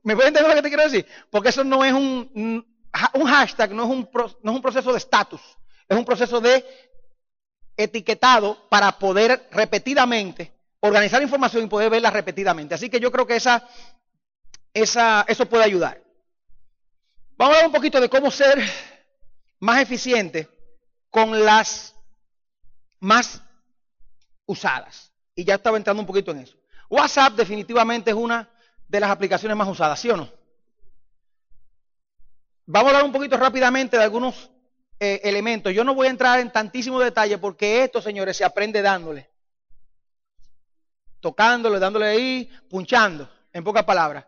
¿Me 0.02 0.14
puedes 0.14 0.28
entender 0.28 0.50
lo 0.50 0.56
que 0.56 0.62
te 0.62 0.68
quiero 0.68 0.82
decir? 0.82 1.06
Porque 1.30 1.50
eso 1.50 1.62
no 1.62 1.84
es 1.84 1.92
un, 1.92 2.66
un 3.14 3.26
hashtag, 3.26 3.70
no 3.70 3.84
es 3.84 3.90
un, 3.90 4.10
no 4.42 4.50
es 4.50 4.56
un 4.56 4.62
proceso 4.62 4.90
de 4.90 4.98
estatus. 4.98 5.40
Es 5.88 5.96
un 5.96 6.04
proceso 6.04 6.40
de 6.40 6.64
etiquetado 7.76 8.68
para 8.68 8.98
poder 8.98 9.48
repetidamente 9.52 10.52
organizar 10.86 11.22
información 11.22 11.64
y 11.64 11.66
poder 11.66 11.88
verla 11.88 12.10
repetidamente. 12.10 12.74
Así 12.74 12.90
que 12.90 13.00
yo 13.00 13.10
creo 13.10 13.26
que 13.26 13.36
esa, 13.36 13.66
esa, 14.74 15.24
eso 15.26 15.46
puede 15.46 15.64
ayudar. 15.64 16.02
Vamos 17.38 17.54
a 17.54 17.56
hablar 17.56 17.66
un 17.68 17.74
poquito 17.74 17.98
de 18.02 18.10
cómo 18.10 18.30
ser 18.30 18.62
más 19.60 19.80
eficiente 19.80 20.46
con 21.08 21.42
las 21.42 21.94
más 23.00 23.40
usadas. 24.44 25.10
Y 25.34 25.44
ya 25.44 25.54
estaba 25.54 25.78
entrando 25.78 26.02
un 26.02 26.06
poquito 26.06 26.32
en 26.32 26.40
eso. 26.40 26.56
WhatsApp 26.90 27.32
definitivamente 27.32 28.10
es 28.10 28.16
una 28.16 28.50
de 28.86 29.00
las 29.00 29.10
aplicaciones 29.10 29.56
más 29.56 29.68
usadas, 29.68 29.98
¿sí 29.98 30.10
o 30.10 30.18
no? 30.18 30.28
Vamos 32.66 32.88
a 32.88 32.96
hablar 32.96 33.06
un 33.06 33.12
poquito 33.12 33.38
rápidamente 33.38 33.96
de 33.96 34.02
algunos 34.02 34.50
eh, 35.00 35.22
elementos. 35.24 35.72
Yo 35.72 35.82
no 35.82 35.94
voy 35.94 36.08
a 36.08 36.10
entrar 36.10 36.40
en 36.40 36.52
tantísimo 36.52 37.00
detalle 37.00 37.38
porque 37.38 37.84
esto, 37.84 38.02
señores, 38.02 38.36
se 38.36 38.44
aprende 38.44 38.82
dándole. 38.82 39.33
Tocándole, 41.24 41.78
dándole 41.78 42.04
ahí, 42.04 42.50
punchando, 42.68 43.26
en 43.50 43.64
pocas 43.64 43.82
palabras. 43.84 44.26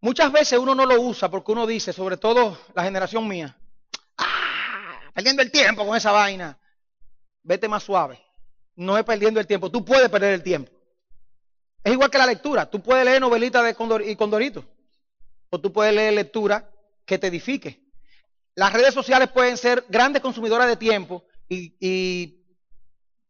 Muchas 0.00 0.32
veces 0.32 0.58
uno 0.58 0.74
no 0.74 0.84
lo 0.84 1.00
usa 1.00 1.30
porque 1.30 1.52
uno 1.52 1.68
dice, 1.68 1.92
sobre 1.92 2.16
todo 2.16 2.58
la 2.74 2.82
generación 2.82 3.28
mía, 3.28 3.56
¡ah! 4.18 5.02
Perdiendo 5.14 5.40
el 5.40 5.52
tiempo 5.52 5.86
con 5.86 5.96
esa 5.96 6.10
vaina. 6.10 6.58
Vete 7.44 7.68
más 7.68 7.84
suave. 7.84 8.20
No 8.74 8.98
es 8.98 9.04
perdiendo 9.04 9.38
el 9.38 9.46
tiempo. 9.46 9.70
Tú 9.70 9.84
puedes 9.84 10.08
perder 10.08 10.34
el 10.34 10.42
tiempo. 10.42 10.72
Es 11.84 11.92
igual 11.92 12.10
que 12.10 12.18
la 12.18 12.26
lectura. 12.26 12.68
Tú 12.68 12.82
puedes 12.82 13.04
leer 13.04 13.20
novelitas 13.20 13.62
de 13.62 13.76
Condor 13.76 14.02
y 14.02 14.16
Condorito. 14.16 14.64
O 15.50 15.60
tú 15.60 15.72
puedes 15.72 15.94
leer 15.94 16.12
lectura 16.12 16.68
que 17.04 17.18
te 17.18 17.28
edifique. 17.28 17.84
Las 18.56 18.72
redes 18.72 18.92
sociales 18.92 19.28
pueden 19.28 19.56
ser 19.56 19.84
grandes 19.88 20.22
consumidoras 20.22 20.66
de 20.66 20.76
tiempo 20.76 21.22
y, 21.48 22.44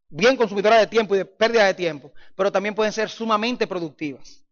bien 0.09 0.37
consumidoras 0.37 0.81
de 0.81 0.87
tiempo 0.87 1.15
y 1.15 1.19
de 1.19 1.25
pérdida 1.25 1.65
de 1.67 1.75
tiempo, 1.75 2.13
pero 2.35 2.53
también 2.53 2.75
pueden 2.75 2.93
ser 2.93 3.09
sumamente 3.09 3.67
productivas. 3.67 4.45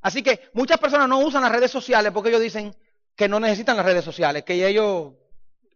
Así 0.00 0.22
que 0.22 0.50
muchas 0.52 0.78
personas 0.78 1.08
no 1.08 1.18
usan 1.18 1.42
las 1.42 1.52
redes 1.52 1.70
sociales 1.70 2.12
porque 2.12 2.28
ellos 2.28 2.42
dicen 2.42 2.74
que 3.16 3.28
no 3.28 3.40
necesitan 3.40 3.76
las 3.76 3.86
redes 3.86 4.04
sociales, 4.04 4.44
que 4.44 4.66
ellos, 4.66 5.12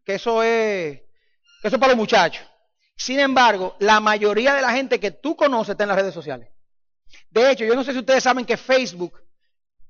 que 0.04 0.14
eso 0.14 0.42
es, 0.42 1.00
que 1.62 1.68
eso 1.68 1.76
es 1.76 1.80
para 1.80 1.92
los 1.92 1.96
muchachos. 1.98 2.44
Sin 2.96 3.20
embargo, 3.20 3.76
la 3.78 4.00
mayoría 4.00 4.54
de 4.54 4.62
la 4.62 4.72
gente 4.72 4.98
que 4.98 5.12
tú 5.12 5.36
conoces 5.36 5.72
está 5.72 5.84
en 5.84 5.88
las 5.88 5.98
redes 5.98 6.14
sociales. 6.14 6.48
De 7.30 7.50
hecho, 7.50 7.64
yo 7.64 7.74
no 7.74 7.84
sé 7.84 7.92
si 7.92 7.98
ustedes 7.98 8.24
saben 8.24 8.44
que 8.44 8.56
Facebook 8.56 9.12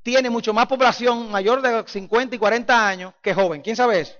tiene 0.02 0.30
mucho 0.30 0.52
más 0.52 0.66
población 0.66 1.30
mayor 1.30 1.62
de 1.62 1.85
50 1.87 2.37
y 2.37 2.38
40 2.38 2.88
años 2.88 3.14
que 3.23 3.35
joven. 3.35 3.62
¿Quién 3.62 3.76
sabe 3.76 4.00
eso? 4.00 4.14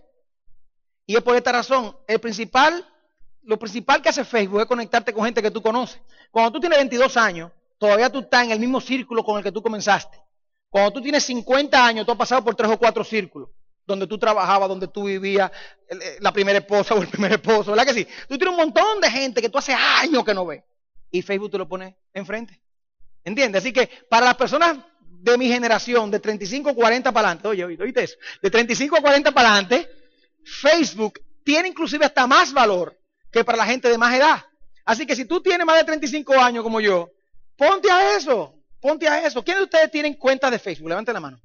Y 1.07 1.17
es 1.17 1.23
por 1.23 1.37
esta 1.37 1.53
razón, 1.53 1.97
el 2.07 2.21
principal, 2.21 2.87
lo 3.49 3.59
principal 3.59 4.03
que 4.03 4.11
hace 4.11 4.27
Facebook 4.27 4.61
es 4.61 4.67
conectarte 4.67 5.11
con 5.11 5.25
gente 5.25 5.41
que 5.41 5.51
tú 5.51 5.63
conoces. 5.63 5.99
Cuando 6.31 6.53
tú 6.53 6.61
tienes 6.61 6.79
22 6.81 7.17
años, 7.17 7.51
todavía 7.79 8.11
tú 8.11 8.19
estás 8.19 8.45
en 8.45 8.51
el 8.51 8.61
mismo 8.61 8.79
círculo 8.79 9.25
con 9.25 9.39
el 9.39 9.43
que 9.43 9.51
tú 9.51 9.63
comenzaste. 9.63 10.23
Cuando 10.69 10.93
tú 10.93 11.01
tienes 11.01 11.25
50 11.25 11.83
años, 11.83 12.05
tú 12.05 12.13
has 12.13 12.19
pasado 12.19 12.45
por 12.45 12.55
tres 12.55 12.71
o 12.71 12.79
cuatro 12.79 13.03
círculos, 13.03 13.49
donde 13.87 14.07
tú 14.07 14.19
trabajabas, 14.19 14.69
donde 14.69 14.87
tú 14.89 15.05
vivías, 15.05 15.51
eh, 15.89 16.19
la 16.21 16.31
primera 16.31 16.59
esposa 16.59 16.95
o 16.95 17.01
el 17.01 17.09
primer 17.09 17.33
esposo, 17.33 17.71
¿verdad 17.71 17.87
que 17.87 17.95
sí? 17.95 18.07
Tú 18.29 18.37
tienes 18.37 18.51
un 18.51 18.57
montón 18.57 19.01
de 19.01 19.11
gente 19.11 19.41
que 19.41 19.49
tú 19.49 19.57
hace 19.57 19.73
años 19.73 20.23
que 20.27 20.35
no 20.35 20.45
ves. 20.45 20.63
Y 21.11 21.23
Facebook 21.23 21.51
te 21.51 21.57
lo 21.57 21.67
pone 21.67 21.97
enfrente. 22.13 22.61
¿Entiendes? 23.25 23.63
Así 23.63 23.73
que 23.73 23.89
para 24.11 24.27
las 24.27 24.35
personas 24.35 24.77
de 25.01 25.39
mi 25.39 25.49
generación, 25.49 26.11
de 26.11 26.21
35 26.21 26.69
a 26.69 26.75
40 26.75 27.13
para 27.13 27.29
adelante, 27.29 27.49
oye, 27.49 27.65
oíste 27.65 28.05
eso, 28.05 28.19
de 28.43 28.51
35 28.51 28.99
a 28.99 29.01
40 29.01 29.33
para 29.33 29.53
adelante, 29.53 29.89
Facebook 30.45 31.19
tiene 31.43 31.69
inclusive 31.69 32.05
hasta 32.05 32.27
más 32.27 32.53
valor 32.53 32.98
que 33.31 33.45
para 33.45 33.59
la 33.59 33.67
gente 33.67 33.89
de 33.89 33.99
más 33.99 34.15
edad. 34.15 34.45
Así 34.85 35.07
que 35.07 35.15
si 35.15 35.25
tú 35.25 35.41
tienes 35.41 35.67
más 35.67 35.77
de 35.77 35.85
35 35.85 36.41
años 36.41 36.63
como 36.65 36.81
yo, 36.81 37.11
ponte 37.57 37.91
a 37.91 38.17
eso, 38.17 38.55
ponte 38.81 39.07
a 39.09 39.27
eso. 39.27 39.45
¿Quiénes 39.45 39.61
de 39.61 39.65
ustedes 39.65 39.91
tienen 39.91 40.15
cuenta 40.15 40.51
de 40.51 40.59
Facebook? 40.59 40.89
Levanten 40.89 41.15
la 41.15 41.21
mano. 41.21 41.41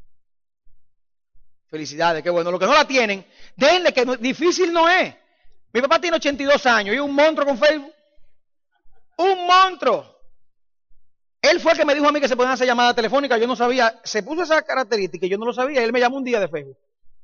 Felicidades, 1.70 2.22
qué 2.24 2.30
bueno. 2.30 2.52
Los 2.52 2.60
que 2.60 2.68
no 2.68 2.74
la 2.74 2.86
tienen, 2.86 3.26
denle 3.56 3.92
que 3.92 4.06
difícil 4.20 4.72
no 4.72 4.88
es. 4.88 5.16
Mi 5.74 5.82
papá 5.82 6.00
tiene 6.00 6.18
82 6.18 6.66
años 6.68 6.96
y 6.96 7.00
un 7.00 7.14
monstruo 7.14 7.48
con 7.48 7.58
Facebook. 7.58 7.92
Un 9.18 9.48
monstruo. 9.48 10.14
Él 11.42 11.60
fue 11.60 11.74
el 11.74 11.80
que 11.80 11.86
me 11.86 11.94
dijo 11.96 12.08
a 12.08 12.12
mí 12.12 12.22
que 12.22 12.28
se 12.28 12.38
podían 12.38 12.54
hacer 12.54 12.68
llamadas 12.68 12.96
telefónicas. 12.96 13.42
Yo 13.42 13.48
no 13.48 13.56
sabía. 13.56 14.00
Se 14.04 14.24
puso 14.24 14.44
esa 14.44 14.62
característica 14.62 15.26
y 15.26 15.30
yo 15.30 15.38
no 15.38 15.46
lo 15.46 15.54
sabía. 15.54 15.84
Él 15.84 15.92
me 15.92 16.00
llamó 16.00 16.18
un 16.18 16.24
día 16.24 16.40
de 16.40 16.48
Facebook. 16.48 16.78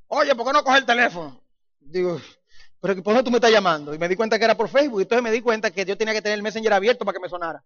Oye, 0.08 0.36
¿por 0.36 0.48
qué 0.48 0.52
no 0.52 0.64
coge 0.64 0.80
el 0.80 0.86
teléfono? 0.86 1.42
Digo, 1.80 2.20
pero 2.82 3.04
¿por 3.04 3.16
qué 3.16 3.24
tú 3.24 3.32
me 3.32 3.38
estás 3.38 3.52
llamando? 3.52 3.94
Y 3.94 3.98
me 3.98 4.08
di 4.08 4.16
cuenta 4.16 4.40
que 4.40 4.46
era 4.46 4.56
por 4.56 4.70
Facebook. 4.70 5.00
Y 5.00 5.04
entonces 5.04 5.24
me 5.24 5.32
di 5.32 5.42
cuenta 5.42 5.72
que 5.72 5.86
yo 5.86 5.98
tenía 5.98 6.14
que 6.14 6.22
tener 6.22 6.38
el 6.38 6.44
Messenger 6.44 6.74
abierto 6.74 7.06
para 7.06 7.14
que 7.18 7.22
me 7.22 7.30
sonara. 7.30 7.64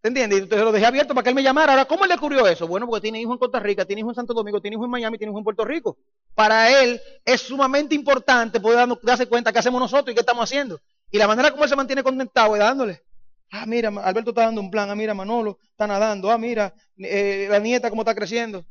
¿Te 0.00 0.08
entiendes? 0.08 0.38
Y 0.38 0.42
entonces 0.42 0.64
lo 0.64 0.72
dejé 0.72 0.86
abierto 0.86 1.14
para 1.14 1.22
que 1.22 1.30
él 1.30 1.34
me 1.34 1.42
llamara. 1.42 1.72
Ahora, 1.72 1.84
¿cómo 1.84 2.06
le 2.06 2.14
ocurrió 2.14 2.46
eso? 2.46 2.66
Bueno, 2.66 2.86
porque 2.86 3.02
tiene 3.02 3.20
hijo 3.20 3.32
en 3.32 3.38
Costa 3.38 3.60
Rica, 3.60 3.84
tiene 3.84 4.00
hijo 4.00 4.10
en 4.10 4.14
Santo 4.14 4.34
Domingo, 4.34 4.60
tiene 4.60 4.76
hijo 4.76 4.84
en 4.84 4.90
Miami, 4.90 5.18
tiene 5.18 5.30
hijo 5.30 5.38
en 5.38 5.44
Puerto 5.44 5.64
Rico. 5.64 5.98
Para 6.34 6.82
él 6.82 7.00
es 7.24 7.40
sumamente 7.40 7.94
importante 7.94 8.60
poder 8.60 8.88
darse 9.02 9.26
cuenta 9.26 9.52
qué 9.52 9.58
hacemos 9.58 9.80
nosotros 9.80 10.12
y 10.12 10.14
qué 10.14 10.20
estamos 10.20 10.44
haciendo. 10.44 10.80
Y 11.10 11.18
la 11.18 11.26
manera 11.26 11.50
como 11.50 11.64
él 11.64 11.70
se 11.70 11.76
mantiene 11.76 12.02
conectado 12.02 12.54
es 12.54 12.60
dándole. 12.60 13.02
Ah, 13.50 13.64
mira, 13.66 13.88
Alberto 13.88 14.30
está 14.30 14.42
dando 14.42 14.60
un 14.60 14.70
plan. 14.70 14.90
Ah, 14.90 14.96
mira, 14.96 15.14
Manolo 15.14 15.58
está 15.70 15.86
nadando. 15.86 16.30
Ah, 16.30 16.38
mira, 16.38 16.74
eh, 16.98 17.46
la 17.48 17.58
nieta 17.58 17.90
cómo 17.90 18.02
está 18.02 18.14
creciendo. 18.14 18.64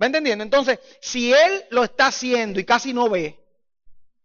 ¿Va 0.00 0.06
entendiendo? 0.06 0.44
Entonces, 0.44 0.78
si 1.00 1.32
él 1.32 1.64
lo 1.70 1.82
está 1.82 2.08
haciendo 2.08 2.60
y 2.60 2.64
casi 2.64 2.92
no 2.92 3.08
ve, 3.08 3.38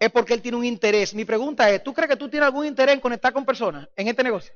es 0.02 0.12
porque 0.12 0.34
él 0.34 0.42
tiene 0.42 0.58
un 0.58 0.66
interés. 0.66 1.14
Mi 1.14 1.26
pregunta 1.26 1.70
es, 1.70 1.84
¿tú 1.84 1.94
crees 1.94 2.10
que 2.10 2.16
tú 2.16 2.28
tienes 2.28 2.48
algún 2.48 2.66
interés 2.66 2.96
en 2.96 3.00
conectar 3.00 3.32
con 3.32 3.46
personas 3.46 3.88
en 3.96 4.08
este 4.08 4.24
negocio? 4.24 4.52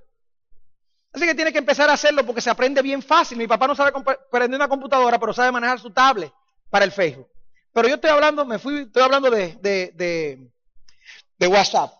Así 1.13 1.23
que 1.23 1.35
tiene 1.35 1.53
que 1.53 1.59
empezar 1.59 1.87
a 1.87 1.93
hacerlo 1.93 2.25
porque 2.25 2.41
se 2.41 2.49
aprende 2.49 2.81
bien 2.81 3.03
fácil. 3.03 3.37
Mi 3.37 3.45
papá 3.45 3.67
no 3.67 3.75
sabe 3.75 3.93
prender 4.31 4.57
una 4.57 4.67
computadora, 4.67 5.19
pero 5.19 5.33
sabe 5.33 5.51
manejar 5.51 5.79
su 5.79 5.91
tablet 5.91 6.33
para 6.71 6.83
el 6.83 6.91
Facebook. 6.91 7.29
Pero 7.71 7.87
yo 7.87 7.95
estoy 7.95 8.09
hablando, 8.09 8.43
me 8.43 8.57
fui, 8.57 8.81
estoy 8.81 9.03
hablando 9.03 9.29
de, 9.29 9.55
de 9.61 11.47
WhatsApp. 11.47 11.93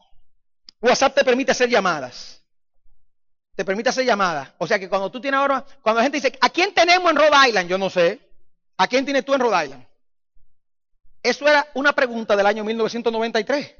WhatsApp 0.82 1.14
te 1.14 1.24
permite 1.24 1.52
hacer 1.52 1.70
llamadas 1.70 2.42
te 3.56 3.64
permite 3.64 3.90
hacer 3.90 4.06
llamadas. 4.06 4.50
O 4.58 4.68
sea 4.68 4.78
que 4.78 4.90
cuando 4.90 5.10
tú 5.10 5.22
tienes 5.22 5.40
ahora, 5.40 5.66
cuando 5.82 6.00
la 6.00 6.04
gente 6.04 6.18
dice, 6.18 6.38
¿a 6.42 6.50
quién 6.50 6.74
tenemos 6.74 7.10
en 7.10 7.18
Rhode 7.18 7.48
Island? 7.48 7.70
Yo 7.70 7.78
no 7.78 7.90
sé. 7.90 8.20
¿A 8.78 8.88
quién 8.88 9.06
tienes 9.06 9.24
tú 9.24 9.34
en 9.34 9.40
Rhode 9.40 9.64
Island? 9.64 9.86
Eso 11.25 11.48
era 11.48 11.67
una 11.74 11.91
pregunta 11.94 12.36
del 12.36 12.46
año 12.46 12.63
1993. 12.63 13.75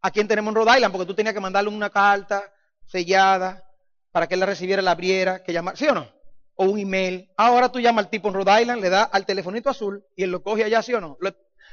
¿A 0.00 0.10
quién 0.10 0.26
tenemos 0.26 0.52
en 0.52 0.54
Rhode 0.54 0.76
Island? 0.76 0.90
Porque 0.90 1.06
tú 1.06 1.14
tenías 1.14 1.34
que 1.34 1.40
mandarle 1.40 1.68
una 1.68 1.90
carta 1.90 2.50
sellada 2.86 3.62
para 4.10 4.26
que 4.26 4.32
él 4.32 4.40
la 4.40 4.46
recibiera, 4.46 4.80
la 4.80 4.92
abriera, 4.92 5.42
que 5.44 5.52
llamar, 5.52 5.76
¿sí 5.76 5.86
o 5.86 5.92
no? 5.92 6.10
O 6.54 6.64
un 6.64 6.78
email. 6.78 7.30
Ahora 7.36 7.70
tú 7.70 7.78
llamas 7.78 8.06
al 8.06 8.10
tipo 8.10 8.28
en 8.28 8.34
Rhode 8.34 8.62
Island, 8.62 8.80
le 8.80 8.88
das 8.88 9.06
al 9.12 9.26
telefonito 9.26 9.68
azul 9.68 10.02
y 10.16 10.22
él 10.22 10.30
lo 10.30 10.42
coge 10.42 10.64
allá, 10.64 10.82
¿sí 10.82 10.94
o 10.94 11.00
no? 11.02 11.18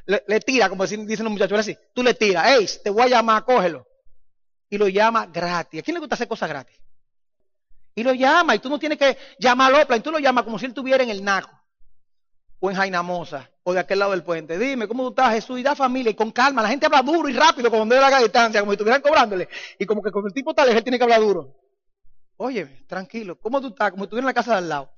Le, 0.05 0.39
tira, 0.41 0.67
como 0.67 0.85
dicen 0.85 1.23
los 1.23 1.31
muchachos 1.31 1.59
así. 1.59 1.77
Tú 1.93 2.03
le 2.03 2.13
tiras, 2.13 2.47
hey, 2.49 2.67
te 2.83 2.89
voy 2.89 3.03
a 3.03 3.07
llamar, 3.07 3.45
cógelo. 3.45 3.87
Y 4.69 4.77
lo 4.77 4.89
llama 4.89 5.27
gratis. 5.27 5.79
¿A 5.79 5.83
quién 5.83 5.95
le 5.95 6.01
gusta 6.01 6.15
hacer 6.15 6.27
cosas 6.27 6.49
gratis? 6.49 6.77
Y 7.95 8.03
lo 8.03 8.13
llama, 8.13 8.53
y 8.53 8.59
tú 8.59 8.67
no 8.67 8.77
tienes 8.77 8.97
que 8.97 9.17
llamarlo, 9.39 9.77
y 9.95 9.99
tú 10.01 10.11
lo 10.11 10.19
llamas 10.19 10.43
como 10.43 10.59
si 10.59 10.65
él 10.65 10.71
estuviera 10.71 11.01
en 11.01 11.09
el 11.09 11.23
Naco, 11.23 11.57
o 12.65 12.71
en 12.71 12.75
Jainamosa, 12.75 13.51
o 13.63 13.73
de 13.73 13.79
aquel 13.79 13.99
lado 13.99 14.11
del 14.11 14.23
puente. 14.23 14.57
Dime, 14.57 14.87
¿cómo 14.87 15.03
tú 15.03 15.09
estás, 15.09 15.33
Jesús? 15.33 15.59
Y 15.59 15.63
da 15.63 15.75
familia, 15.75 16.09
y 16.09 16.15
con 16.15 16.31
calma. 16.31 16.63
La 16.63 16.69
gente 16.69 16.87
habla 16.87 17.03
duro 17.03 17.29
y 17.29 17.33
rápido, 17.33 17.69
como 17.69 17.85
de 17.85 18.01
la 18.01 18.19
distancia, 18.19 18.59
como 18.59 18.71
si 18.71 18.75
estuvieran 18.75 19.01
cobrándole. 19.01 19.47
Y 19.77 19.85
como 19.85 20.01
que 20.01 20.11
con 20.11 20.25
el 20.25 20.33
tipo 20.33 20.53
tal 20.53 20.69
él 20.69 20.83
tiene 20.83 20.97
que 20.97 21.03
hablar 21.03 21.19
duro. 21.21 21.55
Oye, 22.37 22.85
tranquilo, 22.87 23.39
¿cómo 23.39 23.61
tú 23.61 23.67
estás? 23.67 23.91
Como 23.91 24.03
si 24.03 24.05
estuviera 24.05 24.23
en 24.23 24.27
la 24.27 24.33
casa 24.33 24.51
de 24.51 24.57
al 24.57 24.69
lado. 24.69 24.89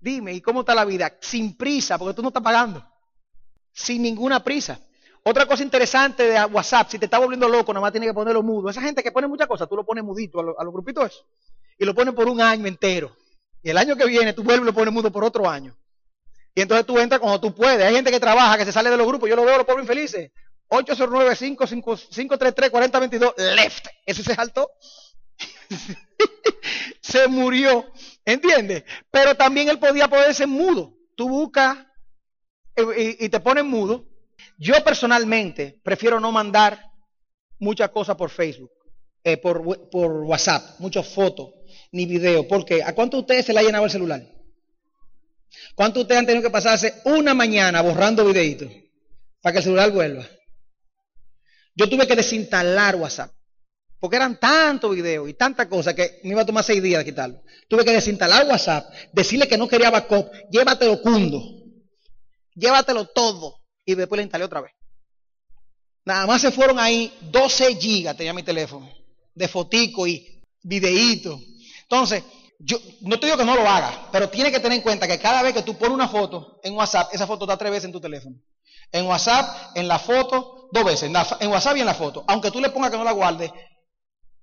Dime, 0.00 0.32
¿y 0.32 0.40
cómo 0.40 0.60
está 0.60 0.74
la 0.74 0.86
vida? 0.86 1.12
Sin 1.20 1.54
prisa, 1.54 1.98
porque 1.98 2.14
tú 2.14 2.22
no 2.22 2.28
estás 2.28 2.42
pagando. 2.42 2.82
Sin 3.72 4.00
ninguna 4.02 4.42
prisa. 4.42 4.80
Otra 5.22 5.44
cosa 5.44 5.62
interesante 5.62 6.24
de 6.24 6.44
WhatsApp, 6.46 6.88
si 6.88 6.98
te 6.98 7.04
está 7.04 7.18
volviendo 7.18 7.46
loco, 7.46 7.74
nada 7.74 7.82
más 7.82 7.92
tienes 7.92 8.08
que 8.08 8.14
ponerlo 8.14 8.42
mudo. 8.42 8.70
Esa 8.70 8.80
gente 8.80 9.02
que 9.02 9.12
pone 9.12 9.26
muchas 9.26 9.46
cosas, 9.46 9.68
tú 9.68 9.76
lo 9.76 9.84
pones 9.84 10.02
mudito 10.02 10.40
a, 10.40 10.62
a 10.62 10.64
los 10.64 10.72
grupitos 10.72 11.26
y 11.78 11.84
lo 11.84 11.94
ponen 11.94 12.14
por 12.14 12.26
un 12.26 12.40
año 12.40 12.66
entero. 12.66 13.14
Y 13.62 13.68
el 13.68 13.76
año 13.76 13.96
que 13.96 14.06
viene 14.06 14.32
tú 14.32 14.42
vuelves 14.42 14.62
y 14.62 14.66
lo 14.66 14.74
pones 14.74 14.94
mudo 14.94 15.12
por 15.12 15.24
otro 15.24 15.48
año. 15.48 15.76
Y 16.54 16.60
entonces 16.60 16.86
tú 16.86 16.98
entras 16.98 17.18
cuando 17.20 17.40
tú 17.40 17.54
puedes. 17.54 17.86
Hay 17.86 17.94
gente 17.94 18.10
que 18.10 18.20
trabaja, 18.20 18.58
que 18.58 18.64
se 18.64 18.72
sale 18.72 18.90
de 18.90 18.96
los 18.96 19.06
grupos. 19.06 19.28
Yo 19.28 19.36
lo 19.36 19.44
veo 19.44 19.58
los 19.58 19.66
pobres 19.66 19.84
infelices. 19.84 20.32
809-533-4022, 20.68 23.36
left. 23.54 23.86
Ese 24.06 24.22
se 24.22 24.34
saltó. 24.34 24.70
se 27.00 27.28
murió. 27.28 27.86
¿Entiendes? 28.24 28.84
Pero 29.10 29.34
también 29.34 29.68
él 29.68 29.78
podía 29.78 30.08
ponerse 30.08 30.46
mudo. 30.46 30.96
Tú 31.14 31.28
buscas 31.28 31.76
y, 32.96 33.28
te 33.28 33.40
pones 33.40 33.64
mudo. 33.64 34.08
Yo 34.58 34.82
personalmente 34.84 35.78
prefiero 35.82 36.20
no 36.20 36.32
mandar 36.32 36.90
muchas 37.58 37.90
cosas 37.90 38.16
por 38.16 38.30
Facebook, 38.30 38.72
eh, 39.24 39.36
por, 39.36 39.90
por 39.90 40.22
WhatsApp, 40.22 40.80
muchas 40.80 41.06
fotos 41.06 41.50
ni 41.92 42.06
video. 42.06 42.48
porque 42.48 42.82
¿A 42.82 42.94
cuántos 42.94 43.18
de 43.18 43.22
ustedes 43.22 43.46
se 43.46 43.52
le 43.52 43.60
ha 43.60 43.62
llenado 43.62 43.84
el 43.84 43.90
celular? 43.90 44.22
¿Cuántos 45.74 46.00
de 46.00 46.02
ustedes 46.02 46.18
han 46.18 46.26
tenido 46.26 46.42
que 46.42 46.50
pasarse 46.50 47.00
una 47.04 47.34
mañana 47.34 47.80
borrando 47.82 48.24
videitos 48.24 48.70
para 49.40 49.52
que 49.52 49.58
el 49.58 49.64
celular 49.64 49.90
vuelva? 49.90 50.26
Yo 51.74 51.88
tuve 51.88 52.06
que 52.06 52.16
desinstalar 52.16 52.96
WhatsApp. 52.96 53.32
Porque 53.98 54.16
eran 54.16 54.40
tantos 54.40 54.96
videos 54.96 55.28
y 55.28 55.34
tantas 55.34 55.68
cosas 55.68 55.94
que 55.94 56.18
me 56.24 56.30
iba 56.30 56.42
a 56.42 56.46
tomar 56.46 56.64
seis 56.64 56.82
días 56.82 56.98
de 56.98 57.04
quitarlo. 57.04 57.40
Tuve 57.68 57.84
que 57.84 57.92
desinstalar 57.92 58.46
WhatsApp, 58.48 58.92
decirle 59.12 59.46
que 59.46 59.56
no 59.56 59.68
quería 59.68 59.90
backup, 59.90 60.28
llévatelo 60.50 61.00
cundo, 61.00 61.40
llévatelo 62.56 63.06
todo. 63.06 63.60
Y 63.84 63.94
después 63.94 64.16
le 64.16 64.24
instalé 64.24 64.44
otra 64.44 64.60
vez. 64.60 64.72
Nada 66.04 66.26
más 66.26 66.42
se 66.42 66.50
fueron 66.50 66.80
ahí 66.80 67.16
12 67.30 67.76
gigas, 67.76 68.16
tenía 68.16 68.32
mi 68.32 68.42
teléfono, 68.42 68.92
de 69.36 69.46
fotico 69.46 70.04
y 70.04 70.42
videíto. 70.62 71.40
Entonces, 71.82 72.24
yo 72.64 72.78
no 73.00 73.18
te 73.18 73.26
digo 73.26 73.36
que 73.36 73.44
no 73.44 73.56
lo 73.56 73.68
hagas, 73.68 73.92
pero 74.12 74.28
tiene 74.28 74.52
que 74.52 74.60
tener 74.60 74.78
en 74.78 74.82
cuenta 74.82 75.08
que 75.08 75.18
cada 75.18 75.42
vez 75.42 75.52
que 75.52 75.62
tú 75.62 75.76
pones 75.76 75.94
una 75.94 76.08
foto 76.08 76.60
en 76.62 76.76
WhatsApp, 76.76 77.12
esa 77.12 77.26
foto 77.26 77.44
está 77.44 77.56
tres 77.56 77.72
veces 77.72 77.86
en 77.86 77.92
tu 77.92 78.00
teléfono. 78.00 78.36
En 78.92 79.06
WhatsApp, 79.06 79.76
en 79.76 79.88
la 79.88 79.98
foto, 79.98 80.68
dos 80.70 80.84
veces. 80.84 81.10
En, 81.40 81.50
WhatsApp 81.50 81.76
y 81.76 81.80
en 81.80 81.86
la 81.86 81.94
foto. 81.94 82.24
Aunque 82.28 82.52
tú 82.52 82.60
le 82.60 82.70
pongas 82.70 82.92
que 82.92 82.98
no 82.98 83.04
la 83.04 83.12
guardes, 83.12 83.50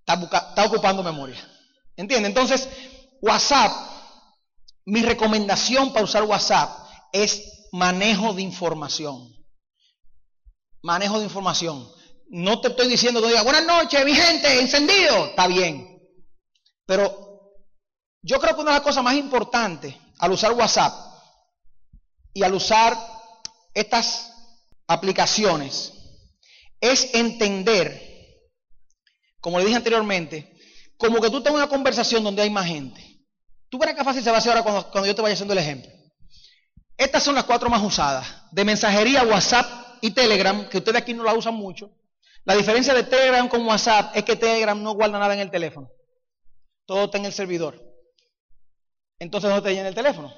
está, 0.06 0.66
ocupando 0.66 1.02
memoria. 1.02 1.38
¿Entiendes? 1.96 2.30
Entonces, 2.30 2.68
WhatsApp, 3.22 3.72
mi 4.86 5.02
recomendación 5.02 5.94
para 5.94 6.04
usar 6.04 6.24
WhatsApp 6.24 6.72
es 7.14 7.70
manejo 7.72 8.34
de 8.34 8.42
información. 8.42 9.34
Manejo 10.82 11.20
de 11.20 11.26
información. 11.26 11.90
No 12.30 12.60
te 12.60 12.68
estoy 12.68 12.90
diciendo 12.90 13.22
que 13.22 13.30
diga, 13.30 13.44
buenas 13.44 13.66
noches, 13.66 14.04
mi 14.04 14.14
gente, 14.14 14.60
encendido. 14.60 15.28
Está 15.28 15.48
bien. 15.48 16.00
Pero 16.86 17.19
yo 18.22 18.40
creo 18.40 18.56
que 18.56 18.62
una 18.62 18.72
de 18.72 18.78
las 18.78 18.86
cosas 18.86 19.04
más 19.04 19.16
importantes 19.16 19.96
al 20.18 20.32
usar 20.32 20.52
WhatsApp 20.52 20.94
y 22.34 22.44
al 22.44 22.54
usar 22.54 22.98
estas 23.74 24.34
aplicaciones 24.88 25.94
es 26.82 27.14
entender, 27.14 28.02
como 29.40 29.60
le 29.60 29.66
dije 29.66 29.78
anteriormente, 29.78 30.58
como 30.98 31.22
que 31.22 31.30
tú 31.30 31.42
tengas 31.42 31.62
una 31.62 31.70
conversación 31.70 32.24
donde 32.24 32.42
hay 32.42 32.50
más 32.50 32.66
gente. 32.66 33.06
Tú 33.70 33.78
verás 33.78 33.96
qué 33.96 34.04
fácil 34.04 34.24
se 34.24 34.30
va 34.30 34.38
a 34.38 34.40
hacer 34.40 34.52
ahora 34.52 34.64
cuando, 34.64 34.92
cuando 34.92 35.08
yo 35.08 35.16
te 35.16 35.22
vaya 35.22 35.34
haciendo 35.34 35.54
el 35.54 35.60
ejemplo. 35.60 35.92
Estas 36.98 37.24
son 37.24 37.36
las 37.36 37.46
cuatro 37.46 37.70
más 37.70 37.82
usadas, 37.82 38.28
de 38.52 38.66
mensajería, 38.66 39.24
WhatsApp 39.24 40.00
y 40.02 40.12
Telegram, 40.12 40.68
que 40.68 40.80
ustedes 40.80 41.02
aquí 41.02 41.14
no 41.14 41.24
la 41.24 41.34
usan 41.34 41.54
mucho. 41.54 41.92
La 42.44 42.56
diferencia 42.56 42.94
de 42.94 43.04
Telegram 43.04 43.48
con 43.48 43.66
WhatsApp 43.66 44.16
es 44.16 44.24
que 44.24 44.36
Telegram 44.36 44.82
no 44.82 44.94
guarda 44.94 45.20
nada 45.20 45.34
en 45.34 45.40
el 45.40 45.52
teléfono. 45.52 45.90
Todo 46.86 47.06
está 47.06 47.18
en 47.18 47.26
el 47.26 47.34
servidor. 47.34 47.89
Entonces 49.20 49.50
no 49.50 49.62
te 49.62 49.78
en 49.78 49.86
el 49.86 49.94
teléfono. 49.94 50.34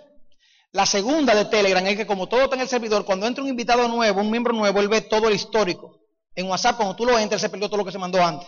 La 0.72 0.86
segunda 0.86 1.36
de 1.36 1.46
Telegram 1.46 1.86
es 1.86 1.98
que 1.98 2.08
como 2.08 2.28
todo 2.28 2.44
está 2.44 2.56
en 2.56 2.62
el 2.62 2.68
servidor, 2.68 3.06
cuando 3.06 3.28
entra 3.28 3.44
un 3.44 3.50
invitado 3.50 3.88
nuevo, 3.88 4.22
un 4.22 4.32
miembro 4.32 4.54
nuevo, 4.54 4.80
él 4.80 4.88
ve 4.88 5.02
todo 5.02 5.28
el 5.28 5.36
histórico. 5.36 6.00
En 6.34 6.48
WhatsApp, 6.48 6.78
cuando 6.78 6.96
tú 6.96 7.06
lo 7.06 7.20
entras, 7.20 7.42
se 7.42 7.50
perdió 7.50 7.68
todo 7.68 7.78
lo 7.78 7.86
que 7.86 7.92
se 7.92 7.98
mandó 7.98 8.24
antes. 8.24 8.48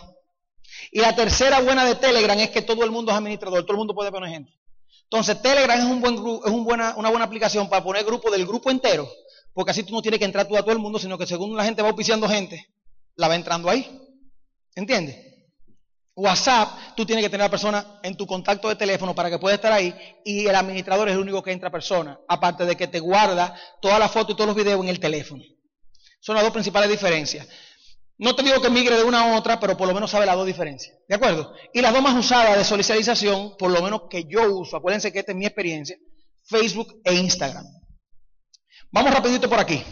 Y 0.90 1.00
la 1.00 1.14
tercera 1.14 1.60
buena 1.60 1.84
de 1.84 1.94
Telegram 1.96 2.38
es 2.38 2.50
que 2.50 2.62
todo 2.62 2.82
el 2.84 2.90
mundo 2.90 3.12
es 3.12 3.18
administrador, 3.18 3.62
todo 3.62 3.72
el 3.72 3.78
mundo 3.78 3.94
puede 3.94 4.10
poner 4.10 4.30
gente. 4.30 4.52
Entonces, 5.04 5.40
Telegram 5.42 5.78
es, 5.78 5.84
un 5.84 6.00
buen, 6.00 6.14
es 6.14 6.96
una 6.96 7.10
buena 7.10 7.24
aplicación 7.24 7.68
para 7.68 7.84
poner 7.84 8.04
grupo 8.04 8.30
del 8.30 8.46
grupo 8.46 8.70
entero, 8.70 9.08
porque 9.52 9.70
así 9.70 9.82
tú 9.82 9.92
no 9.92 10.00
tienes 10.00 10.18
que 10.18 10.24
entrar 10.24 10.48
tú 10.48 10.56
a 10.56 10.62
todo 10.62 10.72
el 10.72 10.78
mundo, 10.78 10.98
sino 10.98 11.18
que 11.18 11.26
según 11.26 11.54
la 11.56 11.64
gente 11.64 11.82
va 11.82 11.88
auspiciando 11.88 12.26
gente, 12.26 12.66
la 13.16 13.28
va 13.28 13.34
entrando 13.34 13.68
ahí. 13.68 14.00
¿Entiendes? 14.74 15.33
WhatsApp, 16.16 16.94
tú 16.96 17.04
tienes 17.04 17.24
que 17.24 17.28
tener 17.28 17.42
a 17.42 17.46
la 17.46 17.50
persona 17.50 17.98
en 18.02 18.16
tu 18.16 18.26
contacto 18.26 18.68
de 18.68 18.76
teléfono 18.76 19.14
para 19.14 19.30
que 19.30 19.38
pueda 19.38 19.56
estar 19.56 19.72
ahí 19.72 19.94
y 20.24 20.46
el 20.46 20.54
administrador 20.54 21.08
es 21.08 21.14
el 21.14 21.20
único 21.20 21.42
que 21.42 21.50
entra 21.50 21.70
persona, 21.70 22.18
aparte 22.28 22.64
de 22.64 22.76
que 22.76 22.86
te 22.86 23.00
guarda 23.00 23.54
todas 23.80 23.98
las 23.98 24.12
fotos 24.12 24.34
y 24.34 24.36
todos 24.36 24.48
los 24.48 24.56
videos 24.56 24.80
en 24.80 24.88
el 24.88 25.00
teléfono. 25.00 25.42
Son 26.20 26.36
las 26.36 26.44
dos 26.44 26.52
principales 26.52 26.88
diferencias. 26.88 27.48
No 28.16 28.36
te 28.36 28.44
digo 28.44 28.62
que 28.62 28.70
migre 28.70 28.96
de 28.96 29.02
una 29.02 29.22
a 29.22 29.36
otra, 29.36 29.58
pero 29.58 29.76
por 29.76 29.88
lo 29.88 29.94
menos 29.94 30.10
sabe 30.10 30.24
las 30.24 30.36
dos 30.36 30.46
diferencias. 30.46 30.96
¿De 31.08 31.16
acuerdo? 31.16 31.52
Y 31.72 31.80
las 31.80 31.92
dos 31.92 32.00
más 32.00 32.14
usadas 32.16 32.56
de 32.56 32.64
socialización, 32.64 33.56
por 33.58 33.72
lo 33.72 33.82
menos 33.82 34.02
que 34.08 34.24
yo 34.24 34.56
uso, 34.56 34.76
acuérdense 34.76 35.12
que 35.12 35.18
esta 35.18 35.32
es 35.32 35.38
mi 35.38 35.46
experiencia, 35.46 35.96
Facebook 36.44 37.00
e 37.04 37.14
Instagram. 37.14 37.66
Vamos 38.92 39.12
rapidito 39.12 39.48
por 39.50 39.58
aquí. 39.58 39.82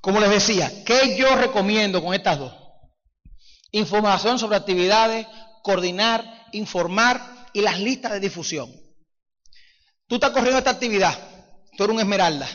Como 0.00 0.20
les 0.20 0.30
decía, 0.30 0.70
¿qué 0.84 1.16
yo 1.16 1.34
recomiendo 1.34 2.00
con 2.00 2.14
estas 2.14 2.38
dos? 2.38 2.63
Información 3.74 4.38
sobre 4.38 4.56
actividades, 4.56 5.26
coordinar, 5.62 6.46
informar 6.52 7.48
y 7.52 7.60
las 7.60 7.80
listas 7.80 8.12
de 8.12 8.20
difusión. 8.20 8.72
Tú 10.06 10.16
estás 10.16 10.30
corriendo 10.30 10.58
esta 10.58 10.70
actividad, 10.70 11.18
tú 11.76 11.84
eres 11.84 11.94
un 11.94 12.00
esmeralda, 12.00 12.48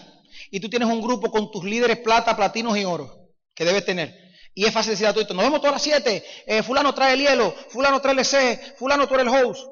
y 0.50 0.60
tú 0.62 0.70
tienes 0.70 0.88
un 0.88 1.02
grupo 1.02 1.30
con 1.30 1.52
tus 1.52 1.66
líderes 1.66 1.98
plata, 1.98 2.38
platinos 2.38 2.78
y 2.78 2.86
oro, 2.86 3.32
que 3.54 3.66
debes 3.66 3.86
tener. 3.86 4.18
Y 4.54 4.66
es 4.66 4.74
fácil 4.74 4.92
decir 4.92 5.08
a 5.08 5.14
tu 5.14 5.20
nos 5.34 5.44
vemos 5.44 5.60
todas 5.60 5.74
las 5.74 5.82
siete, 5.82 6.24
eh, 6.46 6.64
fulano 6.64 6.94
trae 6.94 7.14
el 7.14 7.20
hielo, 7.20 7.54
fulano 7.70 8.00
trae 8.00 8.14
el 8.14 8.20
EC, 8.20 8.78
fulano 8.78 9.04
eres 9.04 9.20
el 9.20 9.28
host. 9.28 9.68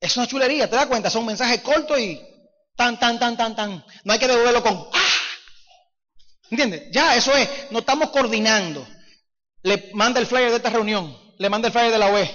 Es 0.00 0.16
una 0.16 0.26
chulería, 0.26 0.68
¿te 0.68 0.76
das 0.76 0.86
cuenta? 0.86 1.10
Son 1.10 1.26
mensajes 1.26 1.60
cortos 1.60 1.98
y 1.98 2.20
tan, 2.74 2.98
tan, 2.98 3.18
tan, 3.18 3.36
tan, 3.36 3.54
tan. 3.54 3.84
No 4.04 4.12
hay 4.12 4.18
que 4.18 4.28
devolverlo 4.28 4.62
con 4.62 4.88
¡ah! 4.92 4.98
¿Entiendes? 6.50 6.88
Ya, 6.90 7.16
eso 7.16 7.36
es, 7.36 7.48
no 7.70 7.80
estamos 7.80 8.10
coordinando 8.10 8.86
le 9.64 9.90
manda 9.94 10.20
el 10.20 10.26
flyer 10.26 10.50
de 10.50 10.58
esta 10.58 10.70
reunión, 10.70 11.16
le 11.38 11.48
manda 11.48 11.68
el 11.68 11.72
flyer 11.72 11.90
de 11.90 11.98
la 11.98 12.12
UE. 12.12 12.30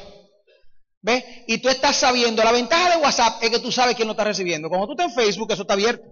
¿Ves? 1.01 1.23
Y 1.47 1.59
tú 1.59 1.69
estás 1.69 1.95
sabiendo, 1.95 2.43
la 2.43 2.51
ventaja 2.51 2.89
de 2.89 2.97
WhatsApp 2.97 3.41
es 3.41 3.51
que 3.51 3.59
tú 3.59 3.71
sabes 3.71 3.95
quién 3.95 4.07
lo 4.07 4.13
está 4.13 4.25
recibiendo. 4.25 4.67
Cuando 4.67 4.87
tú 4.87 4.93
estás 4.93 5.07
en 5.07 5.13
Facebook, 5.13 5.51
eso 5.51 5.61
está 5.61 5.75
abierto. 5.75 6.03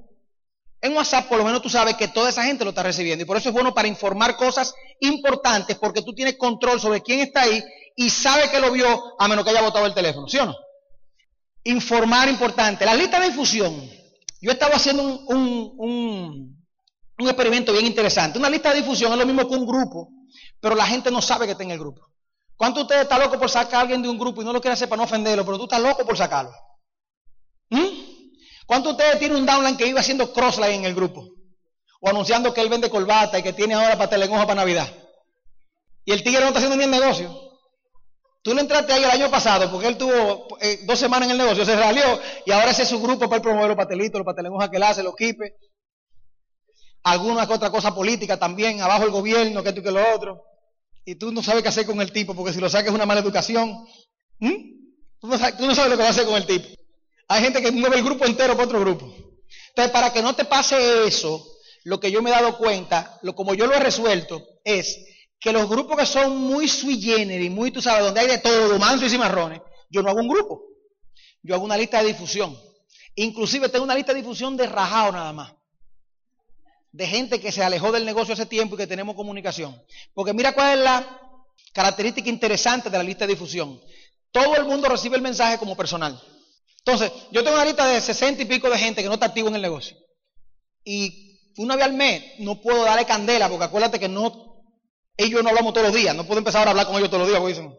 En 0.80 0.96
WhatsApp, 0.96 1.28
por 1.28 1.40
lo 1.40 1.44
menos 1.44 1.62
tú 1.62 1.70
sabes 1.70 1.96
que 1.96 2.08
toda 2.08 2.30
esa 2.30 2.44
gente 2.44 2.64
lo 2.64 2.70
está 2.70 2.84
recibiendo. 2.84 3.24
Y 3.24 3.26
por 3.26 3.36
eso 3.36 3.50
es 3.50 3.54
bueno 3.54 3.74
para 3.74 3.88
informar 3.88 4.38
cosas 4.38 4.76
importantes, 5.02 5.76
porque 5.78 6.04
tú 6.04 6.14
tienes 6.14 6.38
control 6.38 6.80
sobre 6.80 7.02
quién 7.02 7.20
está 7.20 7.42
ahí 7.42 7.62
y 7.96 8.10
sabe 8.12 8.50
que 8.52 8.60
lo 8.60 8.72
vio, 8.72 8.88
a 9.20 9.28
menos 9.28 9.44
que 9.44 9.50
haya 9.50 9.64
botado 9.64 9.88
el 9.88 9.96
teléfono. 9.96 10.28
¿Sí 10.28 10.38
o 10.38 10.46
no? 10.46 10.56
Informar 11.64 12.30
importante. 12.30 12.86
La 12.86 12.94
lista 12.94 13.20
de 13.20 13.30
difusión. 13.30 13.90
Yo 14.40 14.52
estaba 14.52 14.76
haciendo 14.76 15.04
un, 15.04 15.74
un, 15.78 16.66
un 17.18 17.28
experimento 17.28 17.74
bien 17.74 17.88
interesante. 17.88 18.38
Una 18.38 18.52
lista 18.52 18.70
de 18.70 18.82
difusión 18.82 19.12
es 19.12 19.18
lo 19.18 19.26
mismo 19.26 19.50
que 19.50 19.56
un 19.56 19.66
grupo 19.66 20.12
pero 20.60 20.76
la 20.76 20.86
gente 20.86 21.12
no 21.12 21.22
sabe 21.22 21.46
que 21.46 21.52
está 21.52 21.64
en 21.64 21.72
el 21.72 21.80
grupo. 21.80 22.08
¿Cuánto 22.56 22.82
ustedes 22.82 23.04
están 23.04 23.20
locos 23.20 23.38
por 23.38 23.50
sacar 23.50 23.76
a 23.76 23.82
alguien 23.82 24.02
de 24.02 24.10
un 24.10 24.18
grupo 24.18 24.42
y 24.42 24.46
no 24.46 24.52
lo 24.52 24.60
quieren 24.60 24.74
hacer 24.74 24.90
para 24.90 24.98
no 24.98 25.04
ofenderlo, 25.04 25.46
pero 25.46 25.58
tú 25.58 25.64
estás 25.66 25.82
loco 25.82 26.06
por 26.06 26.18
sacarlo? 26.18 26.52
¿Mm? 27.70 27.86
¿Cuánto 28.66 28.92
ustedes 28.92 29.20
tienen 29.20 29.38
un 29.38 29.46
downline 29.46 29.78
que 29.78 29.88
iba 29.88 30.00
haciendo 30.00 30.34
crossline 30.34 30.80
en 30.80 30.86
el 30.86 30.96
grupo? 30.96 31.28
O 32.02 32.10
anunciando 32.10 32.54
que 32.54 32.62
él 32.62 32.70
vende 32.70 32.90
corbata 32.90 33.40
y 33.40 33.44
que 33.44 33.54
tiene 33.54 33.76
ahora 33.76 34.10
telengoja 34.10 34.46
para 34.46 34.62
Navidad. 34.62 34.88
Y 36.04 36.12
el 36.12 36.24
tigre 36.24 36.42
no 36.42 36.48
está 36.48 36.60
haciendo 36.60 36.78
ni 36.78 36.84
el 36.84 36.92
negocio. 36.92 37.48
Tú 38.42 38.54
le 38.54 38.62
entraste 38.62 38.94
ahí 38.94 39.04
el 39.04 39.10
año 39.10 39.30
pasado 39.30 39.70
porque 39.70 39.88
él 39.88 39.98
tuvo 39.98 40.48
eh, 40.62 40.80
dos 40.86 40.98
semanas 40.98 41.28
en 41.28 41.32
el 41.32 41.38
negocio, 41.38 41.66
se 41.66 41.76
salió 41.76 42.20
y 42.46 42.52
ahora 42.52 42.72
ese 42.72 42.84
es 42.84 42.90
su 42.90 43.02
grupo 43.02 43.28
para 43.28 43.42
promover 43.42 43.68
los 43.68 43.78
patelitos, 43.78 44.20
los 44.20 44.26
patelengojas 44.26 44.70
que 44.70 44.78
él 44.78 44.84
hace, 44.84 45.04
los 45.04 45.16
kipe. 45.16 45.56
Alguna 47.08 47.48
que 47.48 47.54
otra 47.54 47.72
cosa 47.72 47.96
política 47.96 48.38
también, 48.38 48.82
abajo 48.82 49.06
el 49.06 49.12
gobierno, 49.12 49.64
que 49.64 49.70
y 49.70 49.82
que 49.82 49.92
lo 49.92 50.16
otro 50.16 50.44
y 51.08 51.16
tú 51.16 51.32
no 51.32 51.42
sabes 51.42 51.64
qué 51.64 51.70
hacer 51.70 51.86
con 51.86 52.02
el 52.02 52.12
tipo, 52.12 52.36
porque 52.36 52.52
si 52.52 52.60
lo 52.60 52.70
sacas 52.70 52.90
es 52.90 52.94
una 52.94 53.06
mala 53.06 53.22
educación. 53.22 53.88
Tú, 54.42 55.28
no 55.28 55.38
sabes, 55.38 55.90
lo 55.90 55.96
que 55.96 56.04
va 56.04 56.08
a 56.08 56.10
hacer 56.10 56.26
con 56.26 56.36
el 56.36 56.46
tipo. 56.46 56.68
Hay 57.30 57.44
gente 57.44 57.62
que 57.62 57.72
mueve 57.72 57.96
el 57.96 58.04
grupo 58.04 58.26
entero 58.26 58.56
para 58.56 58.66
otro 58.66 58.82
grupo. 58.82 59.06
Entonces, 59.70 59.94
para 59.94 60.12
que 60.12 60.22
no 60.22 60.36
te 60.36 60.44
pase 60.44 61.08
eso, 61.08 61.48
lo 61.86 61.98
que 61.98 62.12
yo 62.12 62.22
me 62.22 62.30
he 62.30 62.34
dado 62.34 62.58
cuenta, 62.58 63.18
lo 63.22 63.36
como 63.36 63.54
yo 63.54 63.68
lo 63.68 63.74
he 63.74 63.80
resuelto, 63.80 64.46
es 64.66 64.98
que 65.40 65.54
los 65.54 65.70
grupos 65.70 65.98
que 65.98 66.06
son 66.06 66.36
muy 66.36 66.68
sui 66.68 67.02
generis, 67.02 67.52
muy, 67.52 67.72
tú 67.72 67.82
sabes, 67.82 68.04
donde 68.04 68.20
hay 68.20 68.28
de 68.28 68.40
todo, 68.40 68.78
manso 68.78 69.06
y 69.06 69.10
cimarrones, 69.10 69.62
yo 69.90 70.04
no 70.04 70.10
hago 70.10 70.20
un 70.20 70.28
grupo. 70.28 70.62
Yo 71.42 71.56
hago 71.56 71.64
una 71.64 71.78
lista 71.78 72.02
de 72.02 72.10
difusión. 72.10 72.60
Inclusive 73.16 73.70
tengo 73.70 73.86
una 73.86 73.96
lista 73.96 74.14
de 74.14 74.20
difusión 74.20 74.58
de 74.58 74.68
rajado 74.68 75.14
nada 75.14 75.32
más 75.32 75.57
de 76.92 77.08
gente 77.08 77.40
que 77.40 77.52
se 77.52 77.64
alejó 77.64 77.92
del 77.92 78.06
negocio 78.06 78.34
hace 78.34 78.46
tiempo 78.46 78.76
y 78.76 78.78
que 78.80 78.88
tenemos 78.88 79.16
comunicación. 79.16 79.82
Porque 80.14 80.34
mira 80.34 80.54
cuál 80.54 80.80
es 80.80 80.84
la 80.84 81.22
característica 81.74 82.30
interesante 82.30 82.90
de 82.90 82.98
la 82.98 83.04
lista 83.04 83.26
de 83.26 83.34
difusión. 83.34 83.80
Todo 84.32 84.56
el 84.56 84.66
mundo 84.66 84.90
recibe 84.90 85.16
el 85.16 85.22
mensaje 85.22 85.58
como 85.58 85.76
personal. 85.76 86.20
Entonces, 86.80 87.12
yo 87.32 87.44
tengo 87.44 87.56
una 87.56 87.66
lista 87.66 87.86
de 87.86 88.00
60 88.00 88.42
y 88.42 88.46
pico 88.46 88.70
de 88.70 88.78
gente 88.78 89.02
que 89.02 89.08
no 89.08 89.16
está 89.16 89.28
activo 89.28 89.50
en 89.50 89.56
el 89.56 89.62
negocio. 89.62 89.98
Y 90.84 91.40
una 91.58 91.76
vez 91.76 91.86
al 91.86 91.94
mes 91.94 92.24
no 92.40 92.62
puedo 92.62 92.84
darle 92.84 93.06
candela, 93.06 93.50
porque 93.50 93.66
acuérdate 93.66 94.00
que 94.00 94.08
no, 94.08 94.64
ellos 95.18 95.44
no 95.44 95.50
hablamos 95.50 95.74
todos 95.74 95.88
los 95.88 95.96
días, 95.96 96.16
no 96.16 96.26
puedo 96.26 96.40
empezar 96.40 96.66
a 96.68 96.72
hablar 96.72 96.88
con 96.88 96.96
ellos 96.96 97.10
todos 97.10 97.22
los 97.22 97.30
días, 97.30 97.42
porque 97.42 97.54
dicen, 97.56 97.78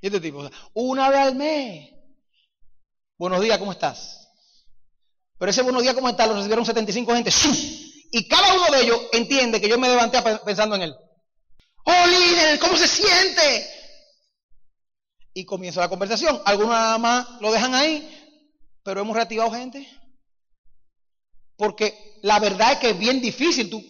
¿y 0.00 0.06
este 0.06 0.20
tipo? 0.20 0.48
una 0.74 1.08
vez 1.08 1.18
al 1.18 1.34
mes. 1.34 1.90
Buenos 3.16 3.40
días, 3.40 3.58
¿cómo 3.58 3.72
estás? 3.72 4.28
Pero 5.38 5.50
ese 5.50 5.62
buenos 5.62 5.82
días, 5.82 5.94
¿cómo 5.94 6.08
estás? 6.08 6.28
Lo 6.28 6.34
recibieron 6.34 6.66
75 6.66 7.14
gente. 7.14 7.30
¡Sus! 7.30 7.89
Y 8.10 8.26
cada 8.28 8.54
uno 8.54 8.66
de 8.70 8.82
ellos 8.82 9.00
entiende 9.12 9.60
que 9.60 9.68
yo 9.68 9.78
me 9.78 9.88
levanté 9.88 10.20
pensando 10.44 10.76
en 10.76 10.82
él. 10.82 10.94
Oh, 11.84 12.06
líder, 12.06 12.58
¿cómo 12.58 12.76
se 12.76 12.88
siente? 12.88 13.70
Y 15.32 15.44
comienza 15.44 15.80
la 15.80 15.88
conversación. 15.88 16.40
Algunos 16.44 16.70
nada 16.70 16.98
más 16.98 17.26
lo 17.40 17.52
dejan 17.52 17.74
ahí, 17.74 18.08
pero 18.82 19.00
hemos 19.00 19.14
reactivado 19.14 19.52
gente. 19.52 19.88
Porque 21.56 22.18
la 22.22 22.38
verdad 22.40 22.72
es 22.72 22.78
que 22.78 22.90
es 22.90 22.98
bien 22.98 23.20
difícil 23.20 23.70
tú. 23.70 23.82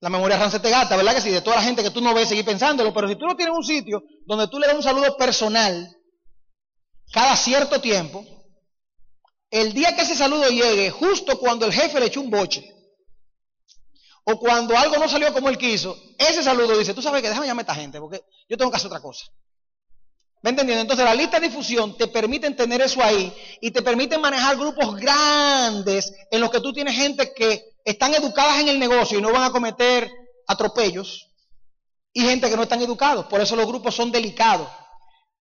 La 0.00 0.10
memoria 0.10 0.50
se 0.50 0.60
te 0.60 0.70
gata, 0.70 0.96
¿verdad 0.96 1.14
que 1.14 1.20
sí? 1.20 1.30
De 1.30 1.40
toda 1.40 1.56
la 1.56 1.62
gente 1.62 1.82
que 1.82 1.90
tú 1.90 2.00
no 2.00 2.14
ves, 2.14 2.28
seguir 2.28 2.44
pensándolo. 2.44 2.92
Pero 2.92 3.08
si 3.08 3.16
tú 3.16 3.26
no 3.26 3.36
tienes 3.36 3.54
un 3.54 3.64
sitio 3.64 4.02
donde 4.26 4.48
tú 4.48 4.58
le 4.58 4.66
das 4.66 4.76
un 4.76 4.82
saludo 4.82 5.16
personal 5.16 5.96
cada 7.12 7.36
cierto 7.36 7.80
tiempo, 7.80 8.24
el 9.50 9.72
día 9.72 9.94
que 9.94 10.02
ese 10.02 10.14
saludo 10.14 10.48
llegue, 10.48 10.90
justo 10.90 11.38
cuando 11.38 11.66
el 11.66 11.72
jefe 11.72 12.00
le 12.00 12.06
echó 12.06 12.20
un 12.20 12.30
boche, 12.30 12.75
o 14.28 14.38
cuando 14.40 14.76
algo 14.76 14.96
no 14.96 15.08
salió 15.08 15.32
como 15.32 15.48
él 15.48 15.56
quiso, 15.56 15.96
ese 16.18 16.42
saludo 16.42 16.76
dice, 16.76 16.92
tú 16.92 17.00
sabes 17.00 17.22
que 17.22 17.28
déjame 17.28 17.46
llamar 17.46 17.64
a 17.64 17.72
esta 17.72 17.80
gente 17.80 18.00
porque 18.00 18.22
yo 18.48 18.56
tengo 18.56 18.70
que 18.72 18.76
hacer 18.76 18.88
otra 18.88 19.00
cosa. 19.00 19.24
¿Me 20.42 20.50
entendiendo? 20.50 20.82
Entonces 20.82 21.04
la 21.04 21.14
lista 21.14 21.38
de 21.38 21.48
difusión 21.48 21.96
te 21.96 22.08
permite 22.08 22.50
tener 22.50 22.80
eso 22.80 23.02
ahí 23.02 23.32
y 23.60 23.70
te 23.70 23.82
permite 23.82 24.18
manejar 24.18 24.56
grupos 24.56 24.96
grandes 24.96 26.12
en 26.30 26.40
los 26.40 26.50
que 26.50 26.60
tú 26.60 26.72
tienes 26.72 26.96
gente 26.96 27.32
que 27.34 27.76
están 27.84 28.14
educadas 28.14 28.60
en 28.60 28.68
el 28.68 28.80
negocio 28.80 29.18
y 29.18 29.22
no 29.22 29.32
van 29.32 29.44
a 29.44 29.52
cometer 29.52 30.10
atropellos 30.48 31.32
y 32.12 32.22
gente 32.22 32.50
que 32.50 32.56
no 32.56 32.64
están 32.64 32.82
educados. 32.82 33.26
Por 33.26 33.40
eso 33.40 33.54
los 33.54 33.66
grupos 33.66 33.94
son 33.94 34.10
delicados. 34.10 34.68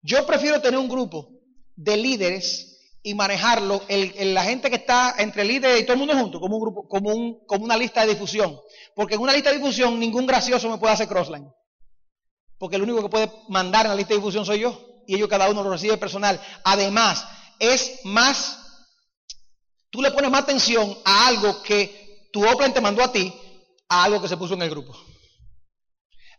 Yo 0.04 0.24
prefiero 0.28 0.62
tener 0.62 0.80
un 0.80 0.90
grupo 0.90 1.30
de 1.76 1.98
líderes 1.98 2.75
y 3.06 3.14
manejarlo, 3.14 3.84
el, 3.88 4.34
la 4.34 4.44
gente 4.44 4.68
que 4.68 4.78
está 4.78 5.14
entre 5.20 5.46
líderes 5.46 5.80
y 5.80 5.84
todo 5.84 5.94
el 5.94 6.00
mundo 6.00 6.16
junto, 6.16 6.40
como 6.40 6.56
un 6.56 6.62
grupo, 6.64 6.88
como, 6.88 7.12
un, 7.12 7.46
como 7.46 7.64
una 7.64 7.78
lista 7.78 8.02
de 8.02 8.14
difusión. 8.14 8.60
Porque 8.96 9.14
en 9.14 9.22
una 9.22 9.32
lista 9.32 9.52
de 9.52 9.58
difusión 9.58 10.00
ningún 10.00 10.26
gracioso 10.26 10.68
me 10.72 10.80
puede 10.80 10.96
hacer 10.96 11.08
crossline. 11.08 11.48
Porque 12.58 12.78
el 12.78 12.82
único 12.82 13.04
que 13.04 13.10
puede 13.10 13.32
mandar 13.48 13.86
en 13.86 13.92
la 13.92 13.96
lista 13.96 14.16
de 14.16 14.22
difusión 14.22 14.44
soy 14.44 14.62
yo. 14.62 15.04
Y 15.06 15.14
ellos 15.14 15.30
cada 15.30 15.48
uno 15.48 15.62
lo 15.62 15.70
recibe 15.70 15.98
personal. 15.98 16.42
Además, 16.64 17.28
es 17.60 18.00
más, 18.06 18.58
tú 19.92 20.02
le 20.02 20.10
pones 20.10 20.32
más 20.32 20.42
atención 20.42 20.98
a 21.06 21.28
algo 21.28 21.62
que 21.62 22.28
tu 22.34 22.44
Open 22.44 22.74
te 22.74 22.82
mandó 22.82 23.04
a 23.04 23.12
ti, 23.12 23.32
a 23.88 24.06
algo 24.06 24.20
que 24.20 24.28
se 24.28 24.38
puso 24.38 24.56
en 24.56 24.64
el 24.64 24.72
grupo. 24.72 24.98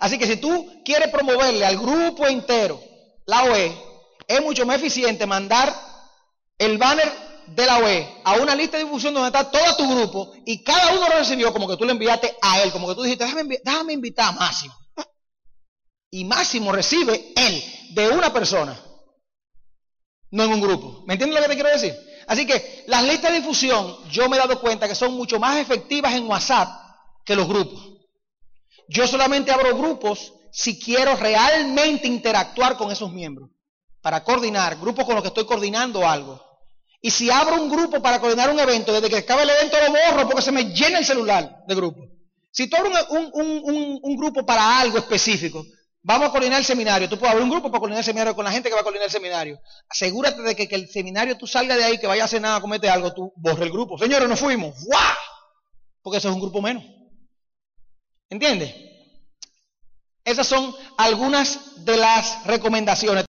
Así 0.00 0.18
que 0.18 0.26
si 0.26 0.38
tú 0.38 0.82
quieres 0.84 1.10
promoverle 1.10 1.64
al 1.64 1.78
grupo 1.78 2.26
entero 2.26 2.82
la 3.24 3.44
OE, 3.44 3.72
es 4.26 4.42
mucho 4.42 4.66
más 4.66 4.78
eficiente 4.78 5.26
mandar 5.26 5.94
el 6.58 6.78
banner 6.78 7.26
de 7.46 7.66
la 7.66 7.78
OE 7.78 8.20
a 8.24 8.34
una 8.34 8.54
lista 8.54 8.76
de 8.76 8.84
difusión 8.84 9.14
donde 9.14 9.28
está 9.28 9.50
todo 9.50 9.76
tu 9.76 9.88
grupo 9.88 10.32
y 10.44 10.62
cada 10.62 10.92
uno 10.92 11.08
lo 11.08 11.18
recibió 11.18 11.52
como 11.52 11.68
que 11.68 11.76
tú 11.76 11.84
le 11.84 11.92
enviaste 11.92 12.36
a 12.42 12.62
él, 12.62 12.72
como 12.72 12.88
que 12.88 12.94
tú 12.94 13.02
dijiste, 13.02 13.24
déjame, 13.24 13.92
invitar 13.92 14.30
a 14.30 14.32
Máximo. 14.32 14.74
Y 16.10 16.24
Máximo 16.24 16.72
recibe 16.72 17.32
él 17.36 17.64
de 17.90 18.08
una 18.08 18.32
persona, 18.32 18.80
no 20.30 20.44
en 20.44 20.52
un 20.52 20.60
grupo. 20.60 21.04
¿Me 21.06 21.14
entiendes 21.14 21.38
lo 21.38 21.42
que 21.42 21.48
te 21.48 21.54
quiero 21.54 21.70
decir? 21.70 21.94
Así 22.26 22.46
que 22.46 22.84
las 22.88 23.04
listas 23.04 23.32
de 23.32 23.38
difusión 23.38 24.08
yo 24.10 24.28
me 24.28 24.36
he 24.36 24.40
dado 24.40 24.60
cuenta 24.60 24.88
que 24.88 24.94
son 24.94 25.14
mucho 25.14 25.38
más 25.38 25.58
efectivas 25.58 26.14
en 26.14 26.26
WhatsApp 26.26 26.68
que 27.24 27.36
los 27.36 27.46
grupos. 27.46 27.92
Yo 28.88 29.06
solamente 29.06 29.52
abro 29.52 29.76
grupos 29.76 30.32
si 30.52 30.78
quiero 30.78 31.14
realmente 31.16 32.06
interactuar 32.06 32.76
con 32.76 32.90
esos 32.90 33.12
miembros, 33.12 33.50
para 34.00 34.24
coordinar, 34.24 34.76
grupos 34.78 35.04
con 35.04 35.14
los 35.14 35.22
que 35.22 35.28
estoy 35.28 35.44
coordinando 35.44 36.08
algo. 36.08 36.45
Y 37.06 37.10
si 37.12 37.30
abro 37.30 37.62
un 37.62 37.70
grupo 37.70 38.02
para 38.02 38.18
coordinar 38.18 38.50
un 38.50 38.58
evento, 38.58 38.92
desde 38.92 39.08
que 39.08 39.18
acabe 39.18 39.44
el 39.44 39.50
evento 39.50 39.76
lo 39.80 39.92
borro 39.92 40.26
porque 40.26 40.42
se 40.42 40.50
me 40.50 40.64
llena 40.64 40.98
el 40.98 41.04
celular 41.04 41.62
de 41.64 41.74
grupo. 41.76 42.04
Si 42.50 42.68
tú 42.68 42.76
abres 42.76 43.06
un, 43.10 44.16
grupo 44.16 44.44
para 44.44 44.80
algo 44.80 44.98
específico, 44.98 45.64
vamos 46.02 46.26
a 46.26 46.30
coordinar 46.32 46.58
el 46.58 46.64
seminario. 46.64 47.08
Tú 47.08 47.16
puedes 47.16 47.30
abrir 47.30 47.44
un 47.44 47.50
grupo 47.50 47.70
para 47.70 47.78
coordinar 47.78 48.00
el 48.00 48.04
seminario 48.04 48.34
con 48.34 48.44
la 48.44 48.50
gente 48.50 48.68
que 48.68 48.74
va 48.74 48.80
a 48.80 48.82
coordinar 48.82 49.06
el 49.06 49.12
seminario. 49.12 49.60
Asegúrate 49.88 50.42
de 50.42 50.56
que, 50.56 50.74
el 50.74 50.88
seminario 50.88 51.38
tú 51.38 51.46
salgas 51.46 51.78
de 51.78 51.84
ahí, 51.84 51.98
que 51.98 52.08
vaya 52.08 52.22
a 52.22 52.24
hacer 52.24 52.42
nada, 52.42 52.60
comete 52.60 52.88
algo, 52.88 53.14
tú 53.14 53.32
borre 53.36 53.66
el 53.66 53.70
grupo. 53.70 53.96
Señores, 53.96 54.28
nos 54.28 54.40
fuimos. 54.40 54.74
¡Guau! 54.82 55.16
Porque 56.02 56.18
eso 56.18 56.28
es 56.28 56.34
un 56.34 56.40
grupo 56.40 56.60
menos. 56.60 56.82
¿Entiendes? 58.28 58.74
Esas 60.24 60.48
son 60.48 60.74
algunas 60.98 61.84
de 61.84 61.98
las 61.98 62.44
recomendaciones. 62.46 63.24